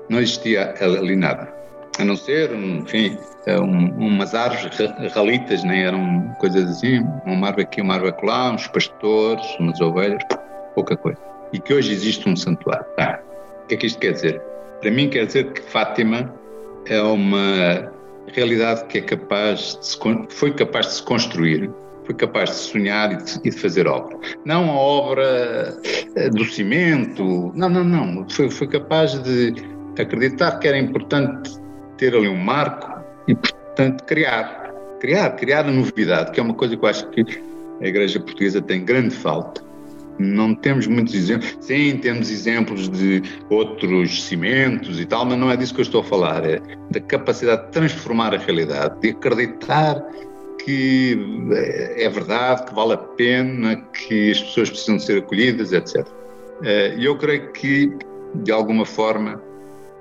não 0.09 0.19
existia 0.19 0.73
ali 0.81 1.15
nada, 1.15 1.53
a 1.99 2.05
não 2.05 2.15
ser, 2.15 2.51
enfim, 2.53 3.17
um, 3.47 4.07
umas 4.07 4.33
árvores 4.33 4.79
ralitas, 5.13 5.63
nem 5.63 5.83
eram 5.83 6.35
coisas 6.39 6.69
assim, 6.69 6.99
uma 7.25 7.47
árvore 7.47 7.63
aqui, 7.63 7.81
uma 7.81 7.95
árvore 7.95 8.15
lá, 8.23 8.51
uns 8.51 8.67
pastores, 8.67 9.45
umas 9.59 9.79
ovelhas, 9.81 10.23
pouca 10.73 10.97
coisa. 10.97 11.19
E 11.53 11.59
que 11.59 11.73
hoje 11.73 11.91
existe 11.91 12.27
um 12.27 12.35
santuário. 12.35 12.85
Tá 12.95 13.19
que 13.69 13.75
é 13.75 13.77
que 13.77 13.85
isto 13.85 13.99
quer 13.99 14.13
dizer? 14.13 14.41
Para 14.81 14.91
mim 14.91 15.09
quer 15.09 15.25
dizer 15.27 15.53
que 15.53 15.61
Fátima 15.61 16.33
é 16.87 17.01
uma 17.01 17.91
realidade 18.33 18.83
que 18.85 18.97
é 18.97 19.01
capaz 19.01 19.77
de 19.79 19.85
se, 19.85 19.99
foi 20.29 20.53
capaz 20.53 20.87
de 20.87 20.93
se 20.93 21.03
construir, 21.03 21.69
foi 22.09 22.15
capaz 22.15 22.49
de 22.49 22.55
sonhar 22.55 23.11
e 23.11 23.17
de, 23.43 23.51
fazer 23.51 23.85
obra. 23.85 24.17
Não 24.43 24.67
a 24.67 24.73
obra 24.73 25.77
eh, 26.15 26.29
do 26.31 26.43
cimento, 26.43 27.51
não, 27.53 27.69
não, 27.69 27.83
não. 27.83 28.27
Foi, 28.27 28.49
foi 28.49 28.67
capaz 28.67 29.13
de 29.21 29.53
acreditar 29.99 30.57
que 30.57 30.67
era 30.67 30.79
importante 30.79 31.51
ter 31.97 32.15
ali 32.15 32.27
um 32.27 32.35
marco 32.35 32.99
e, 33.27 33.35
portanto, 33.35 34.03
criar. 34.05 34.73
Criar, 34.99 35.29
criar 35.35 35.67
a 35.67 35.71
novidade, 35.71 36.31
que 36.31 36.39
é 36.39 36.43
uma 36.43 36.55
coisa 36.55 36.75
que 36.75 36.83
eu 36.83 36.89
acho 36.89 37.07
que 37.11 37.23
a 37.79 37.87
Igreja 37.87 38.19
Portuguesa 38.19 38.59
tem 38.59 38.83
grande 38.83 39.15
falta 39.15 39.69
não 40.19 40.53
temos 40.53 40.85
muitos 40.85 41.15
exemplos. 41.15 41.55
Sim, 41.61 41.97
temos 41.97 42.29
exemplos 42.29 42.89
de 42.89 43.23
outros 43.49 44.23
cimentos 44.23 44.99
e 44.99 45.05
tal, 45.05 45.25
mas 45.25 45.39
não 45.39 45.49
é 45.49 45.55
disso 45.55 45.73
que 45.73 45.79
eu 45.79 45.83
estou 45.83 46.01
a 46.01 46.03
falar. 46.03 46.45
É 46.45 46.59
da 46.91 46.99
capacidade 46.99 47.67
de 47.67 47.71
transformar 47.71 48.35
a 48.35 48.37
realidade, 48.37 48.99
de 48.99 49.11
acreditar 49.11 50.03
que 50.69 51.17
é 51.97 52.07
verdade, 52.09 52.65
que 52.65 52.75
vale 52.75 52.93
a 52.93 52.97
pena, 52.97 53.75
que 53.75 54.29
as 54.29 54.39
pessoas 54.39 54.69
precisam 54.69 54.99
ser 54.99 55.17
acolhidas, 55.17 55.73
etc. 55.73 56.05
Eh, 56.63 56.93
e 56.95 57.05
eu 57.05 57.17
creio 57.17 57.51
que, 57.53 57.91
de 58.35 58.51
alguma 58.51 58.85
forma, 58.85 59.41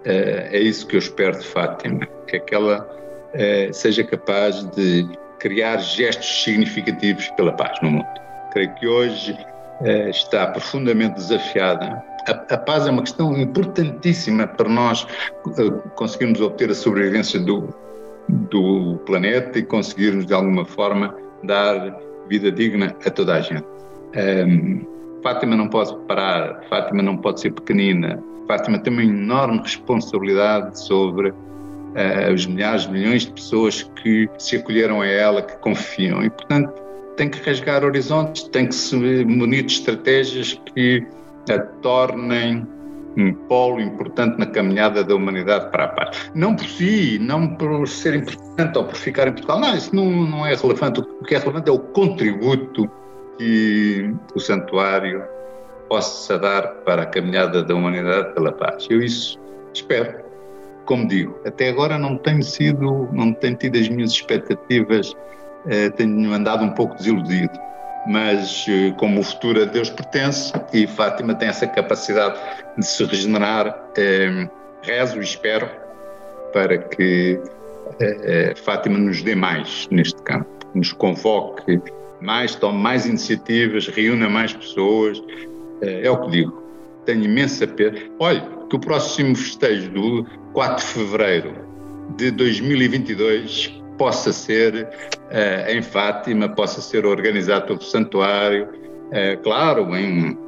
eh, 0.04 0.50
é 0.52 0.60
isso 0.60 0.86
que 0.86 0.96
eu 0.96 0.98
espero 0.98 1.38
de 1.38 1.46
Fátima, 1.46 2.06
que 2.26 2.36
aquela 2.36 2.86
eh, 3.32 3.70
seja 3.72 4.04
capaz 4.04 4.62
de 4.72 5.08
criar 5.38 5.78
gestos 5.78 6.44
significativos 6.44 7.28
pela 7.30 7.52
paz 7.52 7.78
no 7.80 7.90
mundo. 7.90 8.06
Creio 8.52 8.74
que 8.74 8.86
hoje 8.86 9.38
eh, 9.80 10.10
está 10.10 10.48
profundamente 10.48 11.14
desafiada. 11.14 12.04
A, 12.26 12.32
a, 12.54 12.58
paz 12.58 12.86
é 12.86 12.90
uma 12.90 13.02
questão 13.02 13.34
importantíssima 13.38 14.46
para 14.46 14.68
nós 14.68 15.06
eh, 15.46 15.70
conseguirmos 15.94 16.42
obter 16.42 16.70
a 16.70 16.74
sobrevivência 16.74 17.40
do, 17.40 17.74
do 18.28 18.98
planeta 19.06 19.58
e 19.58 19.62
conseguirmos, 19.62 20.26
de 20.26 20.34
alguma 20.34 20.64
forma, 20.64 21.14
dar 21.44 21.98
vida 22.28 22.50
digna 22.50 22.94
a 23.04 23.10
toda 23.10 23.34
a 23.36 23.40
gente. 23.40 23.64
Um, 24.16 24.86
Fátima 25.22 25.56
não 25.56 25.68
pode 25.68 25.96
parar, 26.06 26.62
Fátima 26.68 27.02
não 27.02 27.16
pode 27.16 27.40
ser 27.40 27.52
pequenina. 27.52 28.22
Fátima 28.46 28.78
tem 28.78 28.92
uma 28.92 29.02
enorme 29.02 29.58
responsabilidade 29.58 30.78
sobre 30.78 31.30
uh, 31.30 32.32
os 32.32 32.46
milhares, 32.46 32.86
milhões 32.86 33.22
de 33.22 33.32
pessoas 33.32 33.82
que 34.02 34.28
se 34.38 34.56
acolheram 34.56 35.00
a 35.00 35.06
ela, 35.06 35.42
que 35.42 35.56
confiam. 35.58 36.22
E, 36.22 36.30
portanto, 36.30 36.72
tem 37.16 37.28
que 37.28 37.40
rasgar 37.48 37.84
horizontes, 37.84 38.44
tem 38.44 38.66
que 38.66 38.74
se 38.74 38.96
munir 38.96 39.64
de 39.64 39.72
estratégias 39.72 40.60
que 40.74 41.04
a 41.50 41.58
tornem 41.58 42.66
um 43.16 43.32
polo 43.32 43.80
importante 43.80 44.38
na 44.38 44.46
caminhada 44.46 45.02
da 45.02 45.14
humanidade 45.14 45.70
para 45.70 45.84
a 45.84 45.88
paz. 45.88 46.30
Não 46.34 46.54
por 46.54 46.66
si, 46.66 47.18
não 47.20 47.56
por 47.56 47.88
ser 47.88 48.14
importante 48.14 48.78
ou 48.78 48.84
por 48.84 48.94
ficar 48.94 49.28
em 49.28 49.32
Portugal. 49.32 49.60
Não, 49.60 49.76
isso 49.76 49.94
não, 49.94 50.04
não 50.04 50.46
é 50.46 50.54
relevante. 50.54 51.00
O 51.00 51.24
que 51.24 51.34
é 51.34 51.38
relevante 51.38 51.68
é 51.68 51.72
o 51.72 51.78
contributo 51.78 52.90
que 53.38 54.14
o 54.34 54.40
santuário 54.40 55.22
possa 55.88 56.38
dar 56.38 56.68
para 56.84 57.02
a 57.02 57.06
caminhada 57.06 57.62
da 57.62 57.74
humanidade 57.74 58.34
pela 58.34 58.52
paz. 58.52 58.86
Eu 58.90 59.02
isso 59.02 59.38
espero 59.72 60.28
como 60.88 61.06
digo, 61.06 61.38
até 61.44 61.68
agora 61.68 61.98
não 61.98 62.16
tenho 62.16 62.42
sido, 62.42 63.10
não 63.12 63.34
tenho 63.34 63.54
tido 63.56 63.76
as 63.76 63.90
minhas 63.90 64.10
expectativas, 64.10 65.14
eh, 65.66 65.90
tenho 65.90 66.32
andado 66.32 66.64
um 66.64 66.70
pouco 66.70 66.96
desiludido. 66.96 67.52
Mas 68.06 68.66
eh, 68.68 68.92
como 68.96 69.20
o 69.20 69.22
futuro 69.22 69.62
a 69.62 69.64
Deus 69.64 69.90
pertence 69.90 70.52
e 70.72 70.86
Fátima 70.86 71.34
tem 71.34 71.48
essa 71.48 71.66
capacidade 71.66 72.38
de 72.76 72.86
se 72.86 73.04
regenerar, 73.04 73.76
eh, 73.96 74.48
rezo 74.82 75.18
e 75.18 75.24
espero 75.24 75.68
para 76.52 76.78
que 76.78 77.40
Fátima 78.64 78.98
nos 78.98 79.22
dê 79.22 79.34
mais 79.34 79.88
neste 79.90 80.22
campo, 80.22 80.48
nos 80.74 80.92
convoque 80.92 81.80
mais, 82.20 82.54
tome 82.54 82.78
mais 82.78 83.06
iniciativas, 83.06 83.86
reúna 83.88 84.28
mais 84.28 84.52
pessoas. 84.52 85.22
É 85.80 86.10
o 86.10 86.20
que 86.22 86.30
digo. 86.30 86.62
Tenho 87.04 87.24
imensa 87.24 87.66
pena. 87.66 87.98
Olha, 88.18 88.46
que 88.68 88.76
o 88.76 88.80
próximo 88.80 89.34
festejo 89.34 89.90
do 89.90 90.26
4 90.52 90.84
de 90.84 90.92
fevereiro 90.92 91.54
de 92.16 92.30
2022 92.32 93.77
possa 93.98 94.32
ser 94.32 94.84
uh, 94.84 95.70
em 95.70 95.82
Fátima, 95.82 96.48
possa 96.48 96.80
ser 96.80 97.04
organizado 97.04 97.66
pelo 97.66 97.82
Santuário, 97.82 98.68
uh, 98.68 99.42
claro, 99.42 99.94
em, 99.96 100.38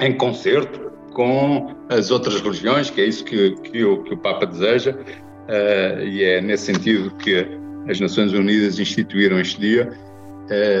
em 0.00 0.16
concerto 0.16 0.90
com 1.14 1.74
as 1.88 2.10
outras 2.10 2.40
religiões, 2.40 2.90
que 2.90 3.00
é 3.00 3.04
isso 3.06 3.24
que, 3.24 3.52
que, 3.62 3.84
o, 3.84 4.02
que 4.02 4.14
o 4.14 4.16
Papa 4.18 4.44
deseja, 4.44 4.92
uh, 4.92 6.02
e 6.02 6.24
é 6.24 6.40
nesse 6.40 6.66
sentido 6.66 7.10
que 7.16 7.46
as 7.88 7.98
Nações 7.98 8.32
Unidas 8.32 8.78
instituíram 8.78 9.40
este 9.40 9.58
dia, 9.60 9.90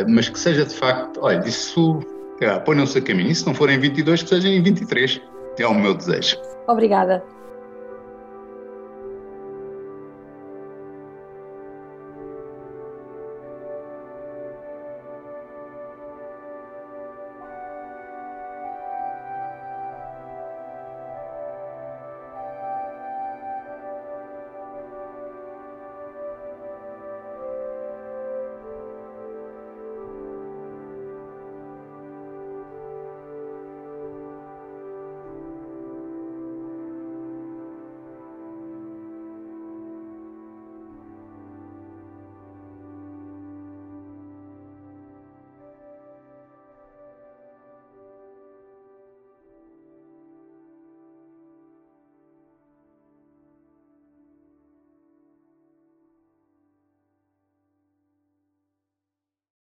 mas 0.08 0.28
que 0.28 0.38
seja 0.38 0.64
de 0.66 0.74
facto, 0.74 1.20
olha, 1.22 1.42
isso, 1.46 2.00
ponham-se 2.66 2.98
a 2.98 3.00
caminho, 3.00 3.30
e 3.30 3.34
se 3.34 3.46
não 3.46 3.54
for 3.54 3.70
em 3.70 3.78
22, 3.78 4.22
que 4.22 4.28
seja 4.28 4.46
em 4.46 4.62
23, 4.62 5.18
é 5.58 5.66
o 5.66 5.74
meu 5.74 5.94
desejo. 5.94 6.36
Obrigada. 6.66 7.22